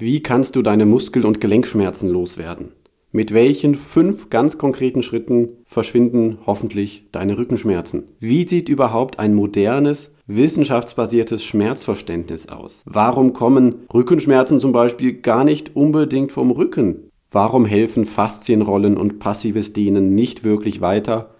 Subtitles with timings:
[0.00, 2.72] Wie kannst du deine Muskel- und Gelenkschmerzen loswerden?
[3.12, 8.04] Mit welchen fünf ganz konkreten Schritten verschwinden hoffentlich deine Rückenschmerzen?
[8.18, 12.82] Wie sieht überhaupt ein modernes, wissenschaftsbasiertes Schmerzverständnis aus?
[12.86, 17.10] Warum kommen Rückenschmerzen zum Beispiel gar nicht unbedingt vom Rücken?
[17.30, 21.34] Warum helfen Faszienrollen und passives Dehnen nicht wirklich weiter?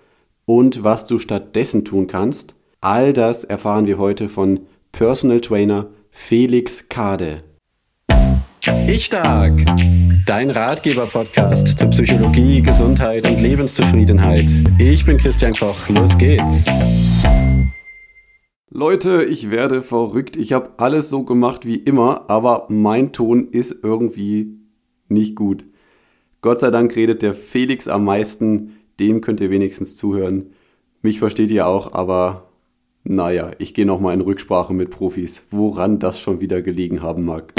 [0.44, 2.54] Und was du stattdessen tun kannst?
[2.82, 4.60] All das erfahren wir heute von
[4.92, 7.42] Personal Trainer Felix Kade.
[8.86, 9.64] Ich Stark,
[10.26, 14.44] dein Ratgeber-Podcast zu Psychologie, Gesundheit und Lebenszufriedenheit.
[14.78, 16.66] Ich bin Christian Koch, los geht's.
[18.68, 20.36] Leute, ich werde verrückt.
[20.36, 24.58] Ich habe alles so gemacht wie immer, aber mein Ton ist irgendwie
[25.08, 25.64] nicht gut.
[26.42, 30.52] Gott sei Dank redet der Felix am meisten, dem könnt ihr wenigstens zuhören.
[31.00, 32.50] Mich versteht ihr auch, aber
[33.04, 37.54] naja, ich gehe nochmal in Rücksprache mit Profis, woran das schon wieder gelegen haben mag.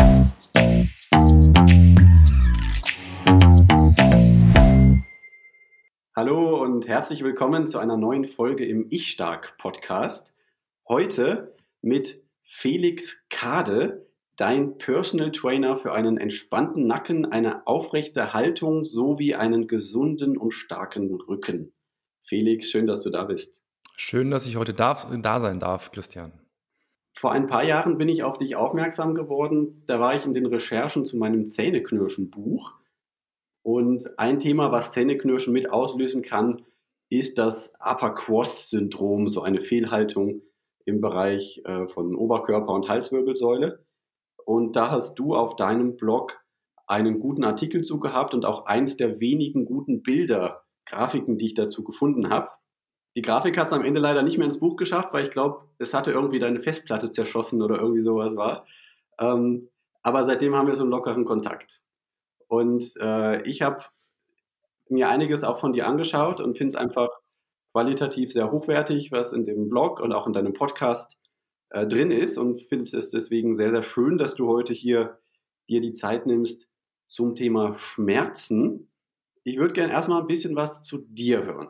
[6.16, 10.34] Hallo und herzlich willkommen zu einer neuen Folge im Ich Stark Podcast.
[10.88, 19.36] Heute mit Felix Kade, dein Personal Trainer für einen entspannten Nacken, eine aufrechte Haltung sowie
[19.36, 21.72] einen gesunden und starken Rücken.
[22.28, 23.62] Felix, schön, dass du da bist.
[23.96, 26.41] Schön, dass ich heute darf, da sein darf, Christian.
[27.22, 29.84] Vor ein paar Jahren bin ich auf dich aufmerksam geworden.
[29.86, 32.74] Da war ich in den Recherchen zu meinem Zähneknirschen-Buch.
[33.62, 36.64] Und ein Thema, was Zähneknirschen mit auslösen kann,
[37.10, 40.42] ist das Upper Cross-Syndrom, so eine Fehlhaltung
[40.86, 43.86] im Bereich äh, von Oberkörper und Halswirbelsäule.
[44.44, 46.44] Und da hast du auf deinem Blog
[46.88, 51.54] einen guten Artikel zu gehabt und auch eins der wenigen guten Bilder, Grafiken, die ich
[51.54, 52.50] dazu gefunden habe.
[53.16, 55.66] Die Grafik hat es am Ende leider nicht mehr ins Buch geschafft, weil ich glaube,
[55.80, 58.66] es hatte irgendwie deine Festplatte zerschossen oder irgendwie sowas war.
[59.20, 59.70] Ähm,
[60.02, 61.82] aber seitdem haben wir so einen lockeren Kontakt.
[62.48, 63.86] Und äh, ich habe
[64.90, 67.10] mir einiges auch von dir angeschaut und finde es einfach
[67.72, 71.18] qualitativ sehr hochwertig, was in dem Blog und auch in deinem Podcast
[71.70, 75.20] äh, drin ist und finde es deswegen sehr, sehr schön, dass du heute hier
[75.70, 76.68] dir die Zeit nimmst
[77.08, 78.92] zum Thema Schmerzen.
[79.44, 81.70] Ich würde gerne erstmal ein bisschen was zu dir hören.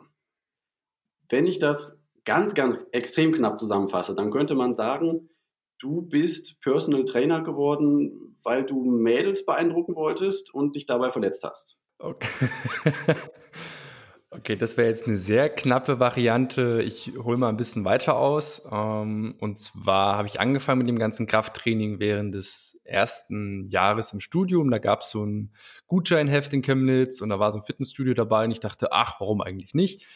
[1.32, 5.30] Wenn ich das ganz, ganz extrem knapp zusammenfasse, dann könnte man sagen,
[5.80, 11.78] du bist Personal Trainer geworden, weil du Mädels beeindrucken wolltest und dich dabei verletzt hast.
[11.98, 12.28] Okay.
[14.34, 16.82] Okay, das wäre jetzt eine sehr knappe Variante.
[16.82, 18.66] Ich hole mal ein bisschen weiter aus.
[18.72, 24.20] Ähm, und zwar habe ich angefangen mit dem ganzen Krafttraining während des ersten Jahres im
[24.20, 24.70] Studium.
[24.70, 25.52] Da gab es so ein
[25.86, 29.42] Gutscheinheft in Chemnitz und da war so ein Fitnessstudio dabei und ich dachte, ach, warum
[29.42, 30.06] eigentlich nicht?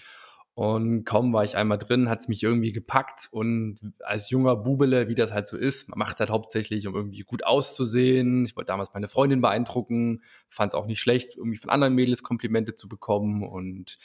[0.57, 3.29] Und kaum war ich einmal drin, hat es mich irgendwie gepackt.
[3.31, 7.21] Und als junger Bubele, wie das halt so ist, man macht halt hauptsächlich, um irgendwie
[7.25, 8.47] gut auszusehen.
[8.47, 12.23] Ich wollte damals meine Freundin beeindrucken, fand es auch nicht schlecht, irgendwie von anderen Mädels
[12.23, 13.43] Komplimente zu bekommen.
[13.47, 13.99] Und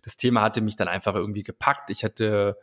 [0.00, 1.90] das Thema hatte mich dann einfach irgendwie gepackt.
[1.90, 2.56] Ich hatte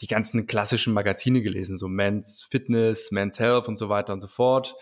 [0.00, 4.26] die ganzen klassischen Magazine gelesen, so Men's Fitness, Men's Health und so weiter und so
[4.26, 4.74] fort.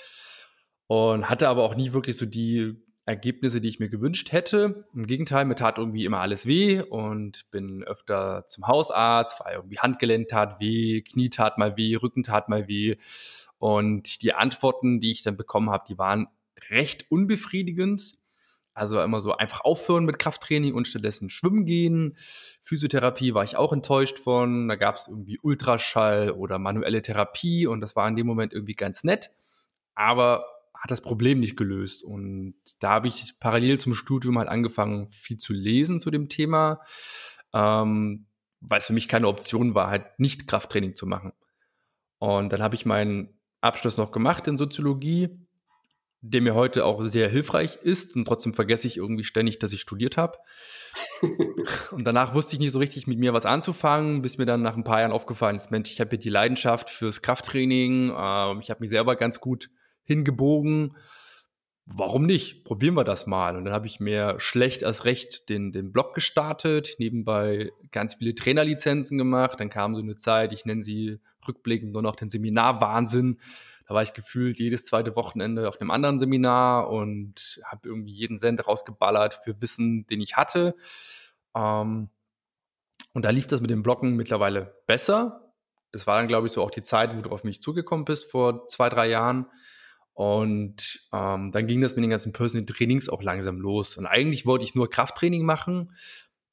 [0.86, 4.86] Und hatte aber auch nie wirklich so die Ergebnisse, die ich mir gewünscht hätte.
[4.94, 9.78] Im Gegenteil, mir tat irgendwie immer alles weh und bin öfter zum Hausarzt, weil irgendwie
[9.78, 12.96] Handgelenk tat weh, Knie tat mal weh, Rücken tat mal weh.
[13.58, 16.28] Und die Antworten, die ich dann bekommen habe, die waren
[16.70, 18.18] recht unbefriedigend.
[18.74, 22.16] Also immer so einfach aufhören mit Krafttraining und stattdessen schwimmen gehen.
[22.62, 24.68] Physiotherapie war ich auch enttäuscht von.
[24.68, 28.74] Da gab es irgendwie Ultraschall oder manuelle Therapie und das war in dem Moment irgendwie
[28.74, 29.30] ganz nett.
[29.94, 30.46] Aber
[30.82, 32.02] hat das Problem nicht gelöst.
[32.02, 36.80] Und da habe ich parallel zum Studium halt angefangen, viel zu lesen zu dem Thema,
[37.54, 38.26] ähm,
[38.60, 41.32] weil es für mich keine Option war, halt nicht Krafttraining zu machen.
[42.18, 45.28] Und dann habe ich meinen Abschluss noch gemacht in Soziologie,
[46.20, 48.16] der mir heute auch sehr hilfreich ist.
[48.16, 50.36] Und trotzdem vergesse ich irgendwie ständig, dass ich studiert habe.
[51.92, 54.76] und danach wusste ich nicht so richtig mit mir was anzufangen, bis mir dann nach
[54.76, 58.10] ein paar Jahren aufgefallen ist, Mensch, ich habe hier die Leidenschaft fürs Krafttraining.
[58.10, 59.70] Äh, ich habe mich selber ganz gut
[60.04, 60.96] hingebogen.
[61.84, 62.64] Warum nicht?
[62.64, 63.56] Probieren wir das mal.
[63.56, 68.34] Und dann habe ich mir schlecht als recht den, den Blog gestartet, nebenbei ganz viele
[68.34, 69.58] Trainerlizenzen gemacht.
[69.58, 73.40] Dann kam so eine Zeit, ich nenne sie rückblickend nur noch den Seminarwahnsinn.
[73.88, 78.38] Da war ich gefühlt jedes zweite Wochenende auf einem anderen Seminar und habe irgendwie jeden
[78.38, 80.76] Cent rausgeballert für Wissen, den ich hatte.
[81.56, 82.08] Ähm,
[83.12, 85.52] und da lief das mit dem Bloggen mittlerweile besser.
[85.90, 88.30] Das war dann, glaube ich, so auch die Zeit, wo du auf mich zugekommen bist
[88.30, 89.46] vor zwei, drei Jahren.
[90.14, 93.96] Und ähm, dann ging das mit den ganzen Personal Trainings auch langsam los.
[93.96, 95.92] Und eigentlich wollte ich nur Krafttraining machen,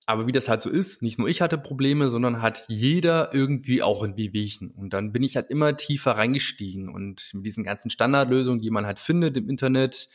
[0.10, 3.84] aber wie das halt so ist, nicht nur ich hatte Probleme, sondern hat jeder irgendwie
[3.84, 4.72] auch in Wehwehchen.
[4.72, 8.88] Und dann bin ich halt immer tiefer reingestiegen und mit diesen ganzen Standardlösungen, die man
[8.88, 10.10] halt findet im Internet,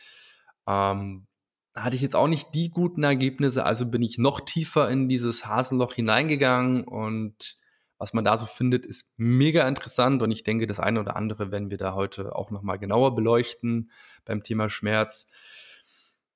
[0.67, 1.27] ähm,
[1.73, 3.65] hatte ich jetzt auch nicht die guten Ergebnisse.
[3.65, 7.55] Also bin ich noch tiefer in dieses Hasenloch hineingegangen und
[8.05, 11.51] was man da so findet, ist mega interessant und ich denke, das eine oder andere
[11.51, 13.89] werden wir da heute auch nochmal genauer beleuchten
[14.25, 15.25] beim Thema Schmerz.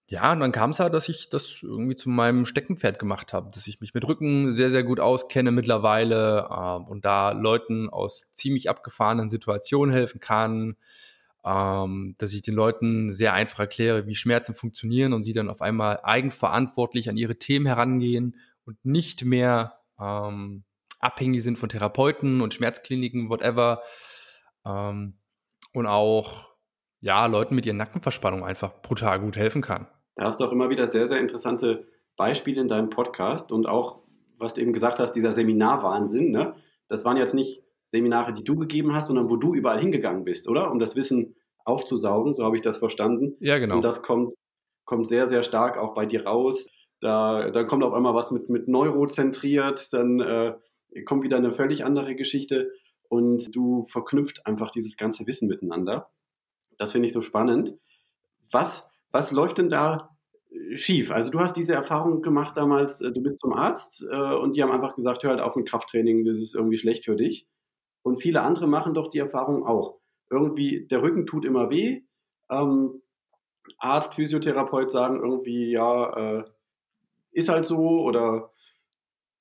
[0.07, 3.51] Ja, und dann kam es halt, dass ich das irgendwie zu meinem Steckenpferd gemacht habe,
[3.53, 8.31] dass ich mich mit Rücken sehr, sehr gut auskenne mittlerweile äh, und da Leuten aus
[8.31, 10.75] ziemlich abgefahrenen Situationen helfen kann,
[11.45, 15.61] ähm, dass ich den Leuten sehr einfach erkläre, wie Schmerzen funktionieren und sie dann auf
[15.61, 20.63] einmal eigenverantwortlich an ihre Themen herangehen und nicht mehr ähm,
[20.99, 23.81] abhängig sind von Therapeuten und Schmerzkliniken, whatever.
[24.65, 25.17] Ähm,
[25.73, 26.49] und auch
[27.01, 29.87] ja, Leuten mit ihren Nackenverspannungen einfach brutal gut helfen kann.
[30.15, 31.87] Da hast du auch immer wieder sehr, sehr interessante
[32.17, 34.03] Beispiele in deinem Podcast und auch,
[34.37, 36.31] was du eben gesagt hast, dieser Seminarwahnsinn.
[36.31, 36.55] Ne?
[36.89, 40.47] Das waren jetzt nicht Seminare, die du gegeben hast, sondern wo du überall hingegangen bist,
[40.49, 40.71] oder?
[40.71, 43.35] Um das Wissen aufzusaugen, so habe ich das verstanden.
[43.39, 43.77] Ja, genau.
[43.77, 44.33] Und das kommt,
[44.85, 46.67] kommt sehr, sehr stark auch bei dir raus.
[46.99, 50.53] Da, da kommt auf einmal was mit, mit neurozentriert, dann äh,
[51.05, 52.71] kommt wieder eine völlig andere Geschichte
[53.07, 56.09] und du verknüpft einfach dieses ganze Wissen miteinander.
[56.77, 57.75] Das finde ich so spannend.
[58.51, 60.15] Was was läuft denn da
[60.51, 61.11] äh, schief?
[61.11, 64.63] Also du hast diese Erfahrung gemacht damals, äh, du bist zum Arzt äh, und die
[64.63, 67.47] haben einfach gesagt, hör halt auf mit Krafttraining, das ist irgendwie schlecht für dich.
[68.01, 69.99] Und viele andere machen doch die Erfahrung auch.
[70.29, 72.03] Irgendwie, der Rücken tut immer weh.
[72.49, 73.01] Ähm,
[73.77, 76.43] Arzt, Physiotherapeut sagen irgendwie, ja, äh,
[77.31, 78.51] ist halt so oder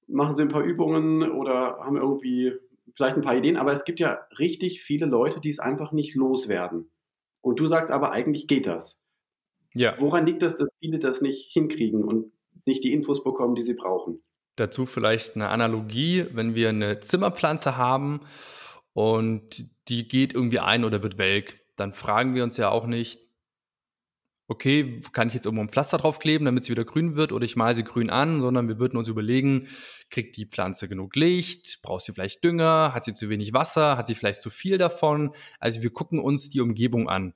[0.08, 2.52] machen sie ein paar Übungen oder haben irgendwie
[2.94, 6.14] vielleicht ein paar Ideen, aber es gibt ja richtig viele Leute, die es einfach nicht
[6.14, 6.90] loswerden.
[7.40, 8.99] Und du sagst aber, eigentlich geht das.
[9.75, 9.94] Ja.
[9.99, 12.32] Woran liegt das, dass viele das nicht hinkriegen und
[12.64, 14.20] nicht die Infos bekommen, die sie brauchen?
[14.56, 18.20] Dazu vielleicht eine Analogie, wenn wir eine Zimmerpflanze haben
[18.93, 23.27] und die geht irgendwie ein oder wird welk, dann fragen wir uns ja auch nicht,
[24.49, 27.55] okay, kann ich jetzt irgendwo ein Pflaster draufkleben, damit sie wieder grün wird oder ich
[27.55, 29.69] male sie grün an, sondern wir würden uns überlegen,
[30.11, 34.06] kriegt die Pflanze genug Licht, braucht sie vielleicht Dünger, hat sie zu wenig Wasser, hat
[34.06, 35.33] sie vielleicht zu viel davon.
[35.61, 37.35] Also wir gucken uns die Umgebung an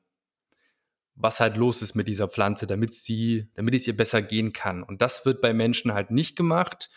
[1.14, 4.82] was halt los ist mit dieser Pflanze, damit sie, damit es ihr besser gehen kann.
[4.82, 6.90] Und das wird bei Menschen halt nicht gemacht.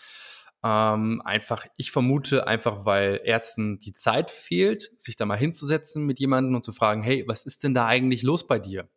[0.64, 6.20] Ähm, einfach, ich vermute einfach, weil Ärzten die Zeit fehlt, sich da mal hinzusetzen mit
[6.20, 8.90] jemandem und zu fragen, hey, was ist denn da eigentlich los bei dir?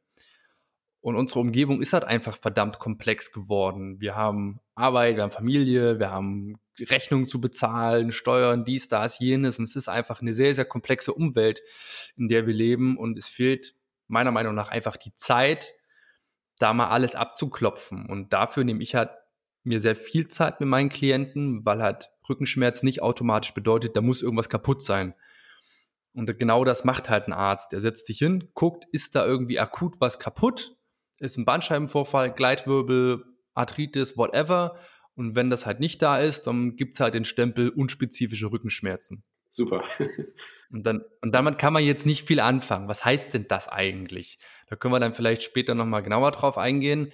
[1.00, 4.00] Und unsere Umgebung ist halt einfach verdammt komplex geworden.
[4.00, 9.58] Wir haben Arbeit, wir haben Familie, wir haben Rechnungen zu bezahlen, Steuern, dies, das, jenes.
[9.58, 11.62] Und es ist einfach eine sehr, sehr komplexe Umwelt,
[12.16, 12.96] in der wir leben.
[12.96, 13.74] Und es fehlt
[14.08, 15.74] meiner Meinung nach einfach die Zeit,
[16.58, 18.06] da mal alles abzuklopfen.
[18.06, 19.10] Und dafür nehme ich halt
[19.62, 24.22] mir sehr viel Zeit mit meinen Klienten, weil halt Rückenschmerz nicht automatisch bedeutet, da muss
[24.22, 25.14] irgendwas kaputt sein.
[26.12, 27.72] Und genau das macht halt ein Arzt.
[27.72, 30.77] Der setzt sich hin, guckt, ist da irgendwie akut was kaputt?
[31.18, 33.24] Ist ein Bandscheibenvorfall, Gleitwirbel,
[33.54, 34.78] Arthritis, whatever.
[35.14, 39.24] Und wenn das halt nicht da ist, dann gibt es halt den Stempel unspezifische Rückenschmerzen.
[39.48, 39.82] Super.
[40.70, 42.88] Und, dann, und damit kann man jetzt nicht viel anfangen.
[42.88, 44.38] Was heißt denn das eigentlich?
[44.66, 47.10] Da können wir dann vielleicht später nochmal genauer drauf eingehen.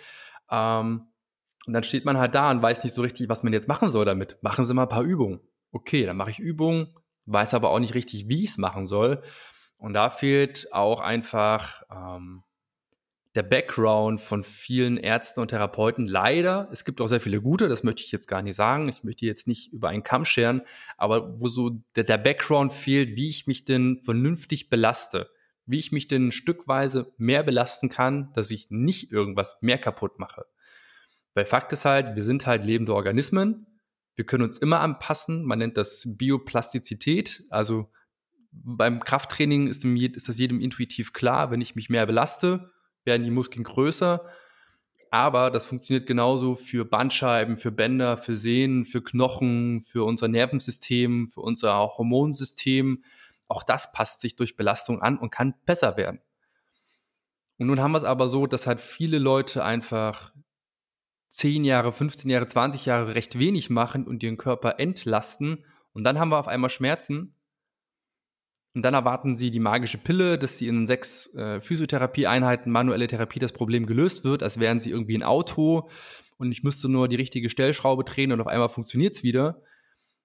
[0.50, 1.06] Ähm,
[1.66, 3.90] und dann steht man halt da und weiß nicht so richtig, was man jetzt machen
[3.90, 4.38] soll damit.
[4.42, 5.40] Machen Sie mal ein paar Übungen.
[5.70, 6.94] Okay, dann mache ich Übungen,
[7.26, 9.22] weiß aber auch nicht richtig, wie ich es machen soll.
[9.76, 12.42] Und da fehlt auch einfach ähm,
[13.34, 16.06] der Background von vielen Ärzten und Therapeuten.
[16.06, 18.88] Leider, es gibt auch sehr viele gute, das möchte ich jetzt gar nicht sagen.
[18.88, 20.62] Ich möchte jetzt nicht über einen Kamm scheren,
[20.96, 25.30] aber wo so der, der Background fehlt, wie ich mich denn vernünftig belaste,
[25.66, 30.44] wie ich mich denn stückweise mehr belasten kann, dass ich nicht irgendwas mehr kaputt mache.
[31.34, 33.66] Weil Fakt ist halt, wir sind halt lebende Organismen.
[34.14, 35.44] Wir können uns immer anpassen.
[35.44, 37.42] Man nennt das Bioplastizität.
[37.50, 37.90] Also
[38.52, 42.70] beim Krafttraining ist, dem, ist das jedem intuitiv klar, wenn ich mich mehr belaste,
[43.04, 44.24] werden die Muskeln größer.
[45.10, 51.28] Aber das funktioniert genauso für Bandscheiben, für Bänder, für Sehnen, für Knochen, für unser Nervensystem,
[51.28, 53.04] für unser Hormonsystem.
[53.46, 56.20] Auch das passt sich durch Belastung an und kann besser werden.
[57.58, 60.34] Und nun haben wir es aber so, dass halt viele Leute einfach
[61.28, 65.64] 10 Jahre, 15 Jahre, 20 Jahre recht wenig machen und ihren Körper entlasten.
[65.92, 67.36] Und dann haben wir auf einmal Schmerzen
[68.74, 73.38] und dann erwarten sie die magische Pille, dass sie in sechs äh, Physiotherapieeinheiten, manuelle Therapie,
[73.38, 75.88] das Problem gelöst wird, als wären sie irgendwie ein Auto
[76.38, 79.62] und ich müsste nur die richtige Stellschraube drehen und auf einmal funktioniert es wieder.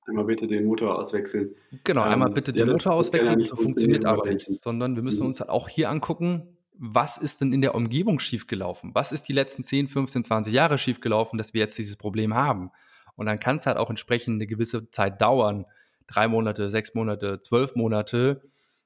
[0.07, 1.51] Einmal bitte den Motor auswechseln.
[1.83, 5.27] Genau, ähm, einmal bitte den Motor auswechseln, das funktioniert aber nicht, sondern wir müssen mhm.
[5.27, 8.91] uns halt auch hier angucken, was ist denn in der Umgebung schiefgelaufen?
[8.95, 12.71] Was ist die letzten 10, 15, 20 Jahre schiefgelaufen, dass wir jetzt dieses Problem haben?
[13.15, 15.65] Und dann kann es halt auch entsprechend eine gewisse Zeit dauern,
[16.09, 18.41] drei Monate, sechs Monate, zwölf Monate,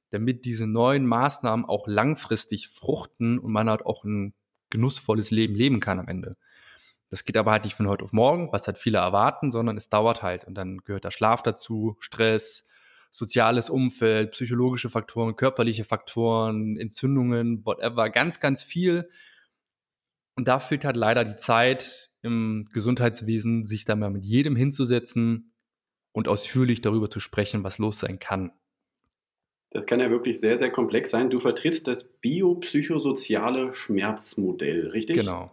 [0.09, 4.33] damit diese neuen Maßnahmen auch langfristig fruchten und man halt auch ein
[4.69, 6.37] genussvolles Leben leben kann am Ende.
[7.09, 9.89] Das geht aber halt nicht von heute auf morgen, was halt viele erwarten, sondern es
[9.89, 10.45] dauert halt.
[10.45, 12.65] Und dann gehört der Schlaf dazu, Stress,
[13.11, 19.09] soziales Umfeld, psychologische Faktoren, körperliche Faktoren, Entzündungen, whatever, ganz, ganz viel.
[20.35, 25.52] Und da fehlt halt leider die Zeit im Gesundheitswesen, sich da mal mit jedem hinzusetzen
[26.13, 28.53] und ausführlich darüber zu sprechen, was los sein kann.
[29.71, 31.31] Das kann ja wirklich sehr, sehr komplex sein.
[31.31, 35.17] Du vertrittst das biopsychosoziale Schmerzmodell, richtig?
[35.17, 35.51] Genau.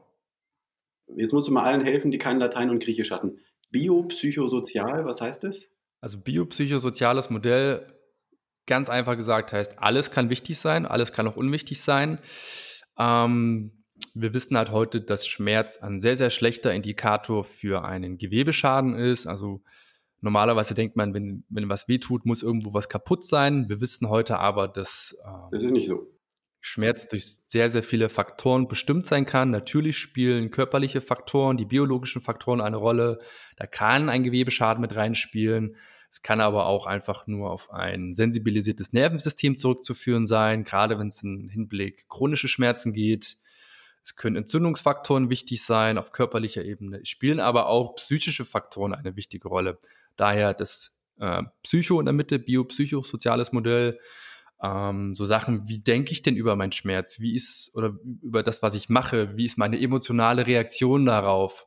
[1.17, 3.41] Jetzt musst du mal allen helfen, die kein Latein und Griechisch hatten.
[3.71, 5.71] Biopsychosozial, was heißt das?
[6.01, 7.95] Also biopsychosoziales Modell,
[8.67, 12.19] ganz einfach gesagt, heißt, alles kann wichtig sein, alles kann auch unwichtig sein.
[12.99, 18.95] Ähm, wir wissen halt heute, dass Schmerz ein sehr, sehr schlechter Indikator für einen Gewebeschaden
[18.95, 19.27] ist.
[19.27, 19.63] Also
[20.21, 23.69] normalerweise denkt man, wenn, wenn was wehtut, muss irgendwo was kaputt sein.
[23.69, 26.07] Wir wissen heute aber, dass äh, das ist nicht so.
[26.63, 29.51] Schmerz durch sehr, sehr viele Faktoren bestimmt sein kann.
[29.51, 33.19] Natürlich spielen körperliche Faktoren, die biologischen Faktoren eine Rolle.
[33.57, 35.77] Da kann ein Gewebeschaden mit reinspielen.
[36.11, 41.23] Es kann aber auch einfach nur auf ein sensibilisiertes Nervensystem zurückzuführen sein, gerade wenn es
[41.23, 43.39] im Hinblick chronische Schmerzen geht.
[44.03, 49.49] Es können Entzündungsfaktoren wichtig sein auf körperlicher Ebene, spielen aber auch psychische Faktoren eine wichtige
[49.49, 49.79] Rolle.
[50.17, 53.99] Daher das äh, Psycho in der Mitte, biopsychosoziales Modell,
[54.63, 57.21] ähm, so Sachen, wie denke ich denn über meinen Schmerz?
[57.21, 59.37] Wie ist, oder über das, was ich mache?
[59.37, 61.67] Wie ist meine emotionale Reaktion darauf?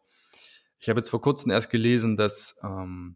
[0.80, 3.16] Ich habe jetzt vor kurzem erst gelesen, dass ähm,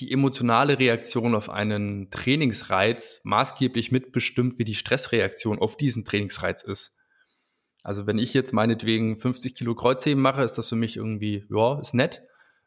[0.00, 6.96] die emotionale Reaktion auf einen Trainingsreiz maßgeblich mitbestimmt, wie die Stressreaktion auf diesen Trainingsreiz ist.
[7.82, 11.80] Also wenn ich jetzt meinetwegen 50 Kilo Kreuzheben mache, ist das für mich irgendwie, ja,
[11.80, 12.22] ist nett.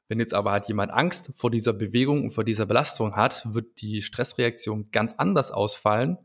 [0.07, 3.81] Wenn jetzt aber halt jemand Angst vor dieser Bewegung und vor dieser Belastung hat, wird
[3.81, 6.17] die Stressreaktion ganz anders ausfallen.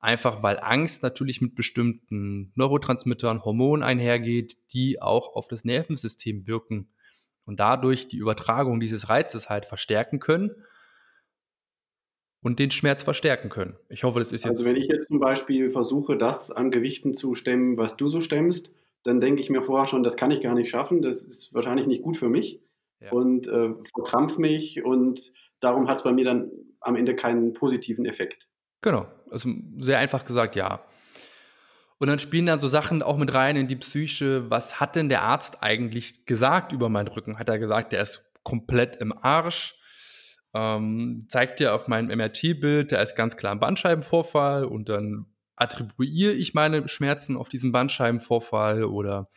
[0.00, 6.90] Einfach weil Angst natürlich mit bestimmten Neurotransmittern, Hormonen einhergeht, die auch auf das Nervensystem wirken
[7.44, 10.50] und dadurch die Übertragung dieses Reizes halt verstärken können
[12.42, 13.76] und den Schmerz verstärken können.
[13.88, 14.58] Ich hoffe, das ist jetzt.
[14.58, 18.20] Also wenn ich jetzt zum Beispiel versuche, das an Gewichten zu stemmen, was du so
[18.20, 18.70] stemmst,
[19.04, 21.86] dann denke ich mir vorher schon, das kann ich gar nicht schaffen, das ist wahrscheinlich
[21.86, 22.60] nicht gut für mich
[23.02, 23.10] ja.
[23.10, 28.04] und äh, verkrampf mich und darum hat es bei mir dann am Ende keinen positiven
[28.06, 28.48] Effekt.
[28.80, 30.84] Genau, also sehr einfach gesagt, ja.
[31.98, 34.50] Und dann spielen dann so Sachen auch mit rein in die Psyche.
[34.50, 37.38] Was hat denn der Arzt eigentlich gesagt über meinen Rücken?
[37.38, 39.80] Hat er gesagt, der ist komplett im Arsch?
[40.52, 46.32] Ähm, zeigt dir auf meinem MRT-Bild, der ist ganz klar ein Bandscheibenvorfall und dann attribuiere
[46.32, 49.28] ich meine Schmerzen auf diesen Bandscheibenvorfall oder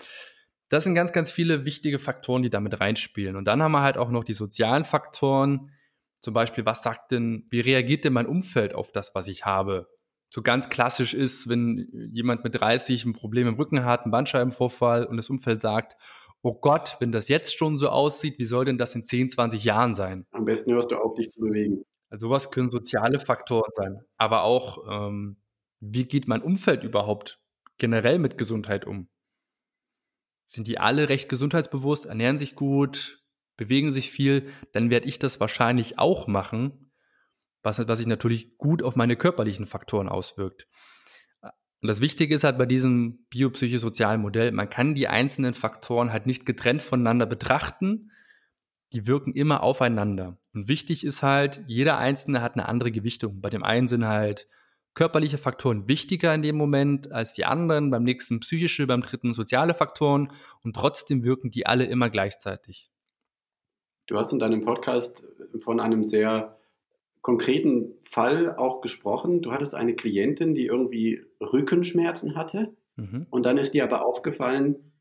[0.76, 3.36] das sind ganz, ganz viele wichtige Faktoren, die damit reinspielen.
[3.36, 5.72] Und dann haben wir halt auch noch die sozialen Faktoren.
[6.22, 9.88] Zum Beispiel, was sagt denn, wie reagiert denn mein Umfeld auf das, was ich habe?
[10.30, 15.06] So ganz klassisch ist, wenn jemand mit 30 ein Problem im Rücken hat, einen Bandscheibenvorfall
[15.06, 15.96] und das Umfeld sagt,
[16.42, 19.64] oh Gott, wenn das jetzt schon so aussieht, wie soll denn das in 10, 20
[19.64, 20.26] Jahren sein?
[20.32, 21.86] Am besten hörst du auf, dich zu bewegen.
[22.10, 24.02] Also sowas können soziale Faktoren sein.
[24.18, 25.38] Aber auch, ähm,
[25.80, 27.40] wie geht mein Umfeld überhaupt
[27.78, 29.08] generell mit Gesundheit um?
[30.46, 33.24] Sind die alle recht gesundheitsbewusst, ernähren sich gut,
[33.58, 36.92] bewegen sich viel, dann werde ich das wahrscheinlich auch machen,
[37.64, 40.68] was, was sich natürlich gut auf meine körperlichen Faktoren auswirkt.
[41.82, 46.26] Und das Wichtige ist halt bei diesem biopsychosozialen Modell, man kann die einzelnen Faktoren halt
[46.26, 48.12] nicht getrennt voneinander betrachten,
[48.94, 50.38] die wirken immer aufeinander.
[50.54, 53.42] Und wichtig ist halt, jeder einzelne hat eine andere Gewichtung.
[53.42, 54.48] Bei dem einen sind halt
[54.96, 59.74] körperliche Faktoren wichtiger in dem Moment als die anderen, beim nächsten psychische, beim dritten soziale
[59.74, 60.32] Faktoren
[60.64, 62.90] und trotzdem wirken die alle immer gleichzeitig.
[64.08, 65.24] Du hast in deinem Podcast
[65.62, 66.58] von einem sehr
[67.22, 69.42] konkreten Fall auch gesprochen.
[69.42, 73.28] Du hattest eine Klientin, die irgendwie Rückenschmerzen hatte mhm.
[73.30, 74.92] und dann ist dir aber aufgefallen,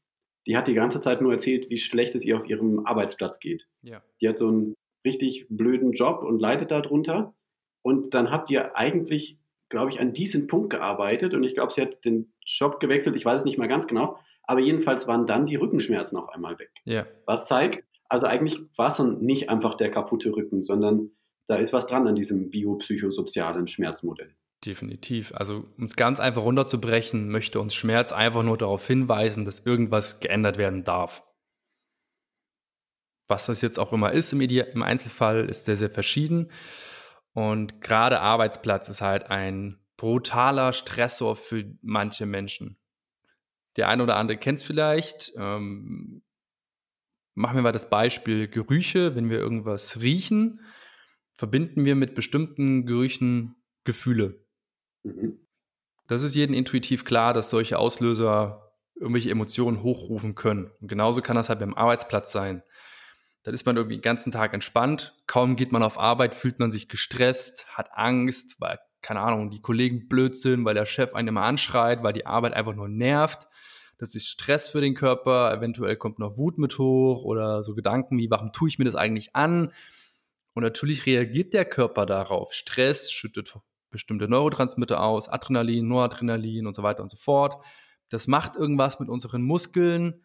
[0.47, 3.69] die hat die ganze Zeit nur erzählt, wie schlecht es ihr auf ihrem Arbeitsplatz geht.
[3.83, 4.03] Ja.
[4.21, 4.75] Die hat so einen
[5.05, 7.35] richtig blöden Job und leidet darunter.
[7.83, 9.39] Und dann habt ihr eigentlich
[9.75, 13.25] glaube ich, an diesem Punkt gearbeitet und ich glaube, sie hat den Job gewechselt, ich
[13.25, 16.71] weiß es nicht mal ganz genau, aber jedenfalls waren dann die Rückenschmerzen auf einmal weg.
[16.85, 17.07] Ja.
[17.27, 21.11] Was zeigt, also eigentlich war es dann nicht einfach der kaputte Rücken, sondern
[21.49, 24.35] da ist was dran an diesem biopsychosozialen Schmerzmodell.
[24.65, 25.35] Definitiv.
[25.35, 30.21] Also um es ganz einfach runterzubrechen, möchte uns Schmerz einfach nur darauf hinweisen, dass irgendwas
[30.21, 31.23] geändert werden darf.
[33.27, 36.51] Was das jetzt auch immer ist im, Ide im Einzelfall, ist sehr, sehr verschieden.
[37.35, 42.79] Und gerade Arbeitsplatz ist halt ein brutaler Stressor für manche Menschen.
[43.77, 45.33] Der eine oder andere kennt es vielleicht.
[45.37, 46.23] Ähm,
[47.35, 49.17] machen wir mal das Beispiel Gerüche.
[49.17, 50.61] Wenn wir irgendwas riechen,
[51.35, 54.41] verbinden wir mit bestimmten Gerüchen Gefühle.
[55.03, 55.39] Mhm.
[56.07, 60.71] Das ist jedem intuitiv klar, dass solche Auslöser irgendwelche Emotionen hochrufen können.
[60.81, 62.63] Und genauso kann das halt beim Arbeitsplatz sein.
[63.45, 65.15] Dann ist man irgendwie den ganzen Tag entspannt.
[65.27, 69.61] Kaum geht man auf Arbeit, fühlt man sich gestresst, hat Angst, weil, keine Ahnung, die
[69.61, 73.47] Kollegen blöd sind, weil der Chef einen immer anschreit, weil die Arbeit einfach nur nervt.
[73.99, 75.53] Das ist Stress für den Körper.
[75.53, 78.97] Eventuell kommt noch Wut mit hoch oder so Gedanken wie, warum tue ich mir das
[78.97, 79.73] eigentlich an?
[80.55, 82.55] Und natürlich reagiert der Körper darauf.
[82.55, 83.59] Stress schüttet
[83.91, 87.63] bestimmte Neurotransmitter aus, Adrenalin, Noradrenalin und so weiter und so fort.
[88.09, 90.23] Das macht irgendwas mit unseren Muskeln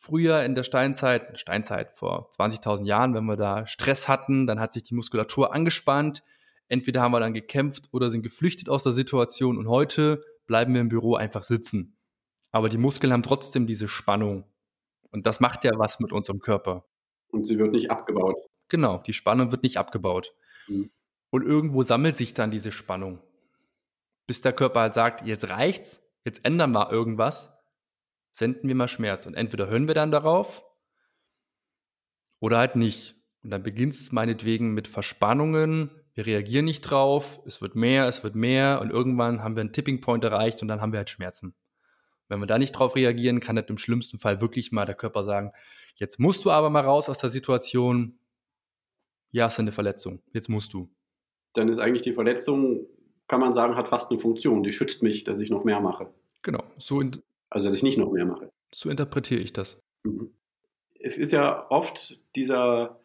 [0.00, 4.72] früher in der Steinzeit, Steinzeit vor 20.000 Jahren, wenn wir da Stress hatten, dann hat
[4.72, 6.24] sich die Muskulatur angespannt.
[6.68, 10.80] Entweder haben wir dann gekämpft oder sind geflüchtet aus der Situation und heute bleiben wir
[10.80, 11.98] im Büro einfach sitzen.
[12.50, 14.44] Aber die Muskeln haben trotzdem diese Spannung.
[15.10, 16.86] Und das macht ja was mit unserem Körper.
[17.28, 18.36] Und sie wird nicht abgebaut.
[18.68, 20.34] Genau, die Spannung wird nicht abgebaut.
[20.66, 20.90] Mhm.
[21.28, 23.20] Und irgendwo sammelt sich dann diese Spannung.
[24.26, 27.52] Bis der Körper halt sagt, jetzt reicht's, jetzt ändern wir irgendwas
[28.40, 29.26] senden wir mal Schmerz.
[29.26, 30.64] Und entweder hören wir dann darauf
[32.40, 33.14] oder halt nicht.
[33.42, 35.90] Und dann beginnt es meinetwegen mit Verspannungen.
[36.14, 37.40] Wir reagieren nicht drauf.
[37.46, 38.80] Es wird mehr, es wird mehr.
[38.80, 41.54] Und irgendwann haben wir einen Tipping Point erreicht und dann haben wir halt Schmerzen.
[42.28, 45.22] Wenn wir da nicht drauf reagieren, kann das im schlimmsten Fall wirklich mal der Körper
[45.22, 45.52] sagen,
[45.96, 48.18] jetzt musst du aber mal raus aus der Situation.
[49.32, 50.22] Ja, es ist eine Verletzung.
[50.32, 50.90] Jetzt musst du.
[51.52, 52.86] Dann ist eigentlich die Verletzung,
[53.28, 54.62] kann man sagen, hat fast eine Funktion.
[54.62, 56.12] Die schützt mich, dass ich noch mehr mache.
[56.42, 56.64] Genau.
[56.78, 58.50] So in, also, dass ich nicht noch mehr mache.
[58.72, 59.78] So interpretiere ich das.
[60.04, 60.32] Mhm.
[61.02, 63.00] Es ist ja oft dieser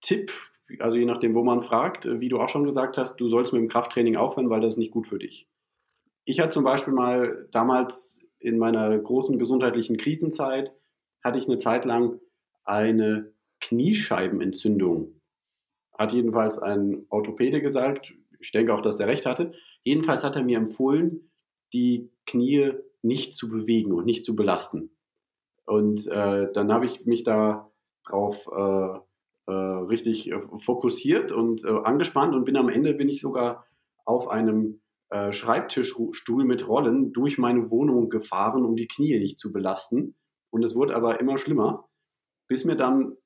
[0.00, 0.32] Tipp,
[0.78, 3.62] also je nachdem, wo man fragt, wie du auch schon gesagt hast, du sollst mit
[3.62, 5.48] dem Krafttraining aufhören, weil das ist nicht gut für dich.
[6.24, 10.72] Ich hatte zum Beispiel mal damals in meiner großen gesundheitlichen Krisenzeit,
[11.22, 12.20] hatte ich eine Zeit lang
[12.64, 15.20] eine Kniescheibenentzündung.
[15.96, 19.52] Hat jedenfalls ein Orthopäde gesagt, ich denke auch, dass er recht hatte.
[19.84, 21.30] Jedenfalls hat er mir empfohlen,
[21.72, 24.90] die Knie nicht zu bewegen und nicht zu belasten.
[25.66, 27.70] Und äh, dann habe ich mich da
[28.04, 28.98] drauf äh,
[29.46, 33.66] äh, richtig äh, fokussiert und äh, angespannt und bin am Ende bin ich sogar
[34.04, 39.52] auf einem äh, Schreibtischstuhl mit Rollen durch meine Wohnung gefahren, um die Knie nicht zu
[39.52, 40.16] belasten.
[40.50, 41.88] Und es wurde aber immer schlimmer,
[42.48, 43.16] bis mir dann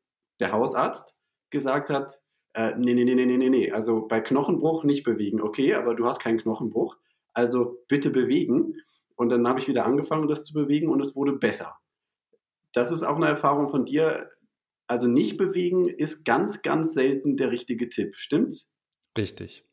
[0.40, 1.14] der Hausarzt
[1.50, 2.20] gesagt hat,
[2.54, 6.06] äh, nee, nee, nee, nee, nee, nee, also bei Knochenbruch nicht bewegen, okay, aber du
[6.06, 6.96] hast keinen Knochenbruch,
[7.34, 8.74] also bitte bewegen.
[9.16, 11.76] Und dann habe ich wieder angefangen, das zu bewegen und es wurde besser.
[12.72, 14.30] Das ist auch eine Erfahrung von dir.
[14.86, 18.16] Also nicht bewegen ist ganz, ganz selten der richtige Tipp.
[18.16, 18.70] Stimmt's?
[19.16, 19.64] Richtig.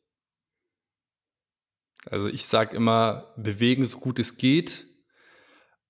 [2.10, 4.88] Also ich sage immer, bewegen so gut es geht.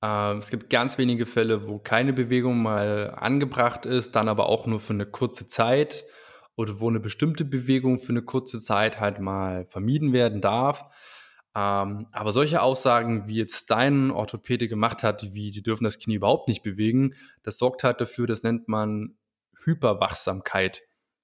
[0.02, 4.66] Ähm, es gibt ganz wenige Fälle, wo keine Bewegung mal angebracht ist, dann aber auch
[4.66, 6.04] nur für eine kurze Zeit
[6.56, 10.84] oder wo eine bestimmte Bewegung für eine kurze Zeit halt mal vermieden werden darf.
[11.56, 16.16] Ähm, aber solche Aussagen, wie jetzt dein Orthopäde gemacht hat, wie die dürfen das Knie
[16.16, 19.18] überhaupt nicht bewegen, das sorgt halt dafür, das nennt man
[19.64, 20.82] Hyperwachsamkeit.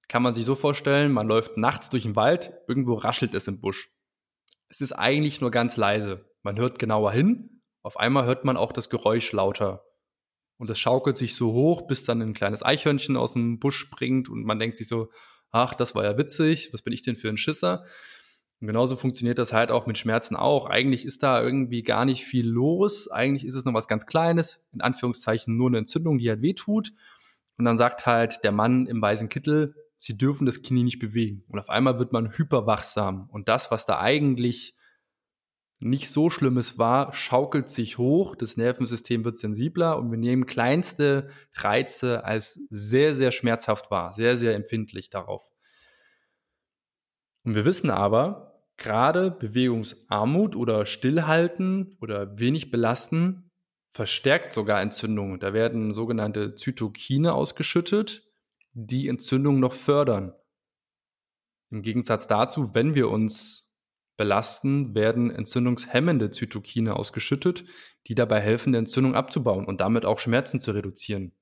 [0.08, 3.60] Kann man sich so vorstellen, man läuft nachts durch den Wald, irgendwo raschelt es im
[3.60, 3.90] Busch.
[4.68, 6.24] Es ist eigentlich nur ganz leise.
[6.42, 9.84] Man hört genauer hin, auf einmal hört man auch das Geräusch lauter.
[10.58, 14.28] Und es schaukelt sich so hoch, bis dann ein kleines Eichhörnchen aus dem Busch springt
[14.28, 15.10] und man denkt sich so,
[15.50, 17.84] ach, das war ja witzig, was bin ich denn für ein Schisser?
[18.60, 20.66] Und genauso funktioniert das halt auch mit Schmerzen auch.
[20.66, 23.10] Eigentlich ist da irgendwie gar nicht viel los.
[23.10, 26.92] Eigentlich ist es noch was ganz Kleines, in Anführungszeichen nur eine Entzündung, die halt wehtut.
[27.56, 31.44] Und dann sagt halt der Mann im weißen Kittel, sie dürfen das Knie nicht bewegen.
[31.48, 33.28] Und auf einmal wird man hyperwachsam.
[33.30, 34.74] Und das, was da eigentlich
[35.80, 41.30] nicht so Schlimmes war, schaukelt sich hoch, das Nervensystem wird sensibler und wir nehmen kleinste
[41.54, 45.50] Reize als sehr, sehr schmerzhaft wahr, sehr, sehr empfindlich darauf.
[47.44, 48.49] Und wir wissen aber,
[48.80, 53.50] Gerade Bewegungsarmut oder Stillhalten oder wenig belasten
[53.90, 55.38] verstärkt sogar Entzündungen.
[55.38, 58.22] Da werden sogenannte Zytokine ausgeschüttet,
[58.72, 60.32] die Entzündung noch fördern.
[61.70, 63.76] Im Gegensatz dazu, wenn wir uns
[64.16, 67.66] belasten, werden entzündungshemmende Zytokine ausgeschüttet,
[68.06, 71.32] die dabei helfen, die Entzündung abzubauen und damit auch Schmerzen zu reduzieren.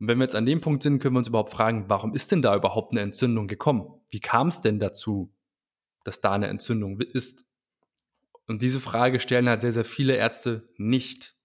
[0.00, 2.32] Und wenn wir jetzt an dem Punkt sind, können wir uns überhaupt fragen, warum ist
[2.32, 4.00] denn da überhaupt eine Entzündung gekommen?
[4.08, 5.32] Wie kam es denn dazu?
[6.04, 7.44] Dass da eine Entzündung ist.
[8.46, 11.36] Und diese Frage stellen halt sehr, sehr viele Ärzte nicht.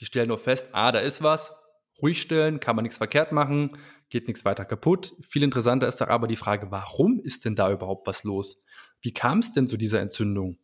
[0.00, 1.52] Die stellen nur fest, ah, da ist was,
[2.00, 3.78] ruhig stellen, kann man nichts verkehrt machen,
[4.10, 5.14] geht nichts weiter kaputt.
[5.26, 8.62] Viel interessanter ist doch aber die Frage, warum ist denn da überhaupt was los?
[9.00, 10.58] Wie kam es denn zu dieser Entzündung?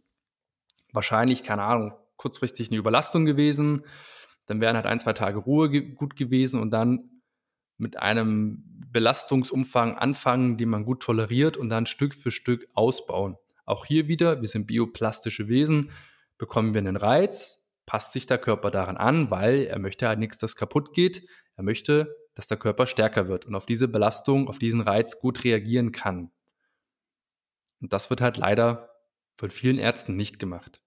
[0.93, 3.85] Wahrscheinlich, keine Ahnung, kurzfristig eine Überlastung gewesen,
[4.47, 7.12] dann wären halt ein, zwei Tage Ruhe ge gut gewesen und dann
[7.83, 13.37] mit einem Belastungsumfang anfangen, den man gut toleriert und dann Stück für Stück ausbauen.
[13.65, 15.91] Auch hier wieder, wir sind bioplastische Wesen,
[16.39, 20.39] bekommen wir einen Reiz, passt sich der Körper daran an, weil er möchte halt nichts,
[20.39, 21.27] das kaputt geht.
[21.57, 25.45] Er möchte, dass der Körper stärker wird und auf diese Belastung, auf diesen Reiz gut
[25.45, 26.31] reagieren kann.
[27.81, 28.91] Und das wird halt leider
[29.37, 30.81] von vielen Ärzten nicht gemacht.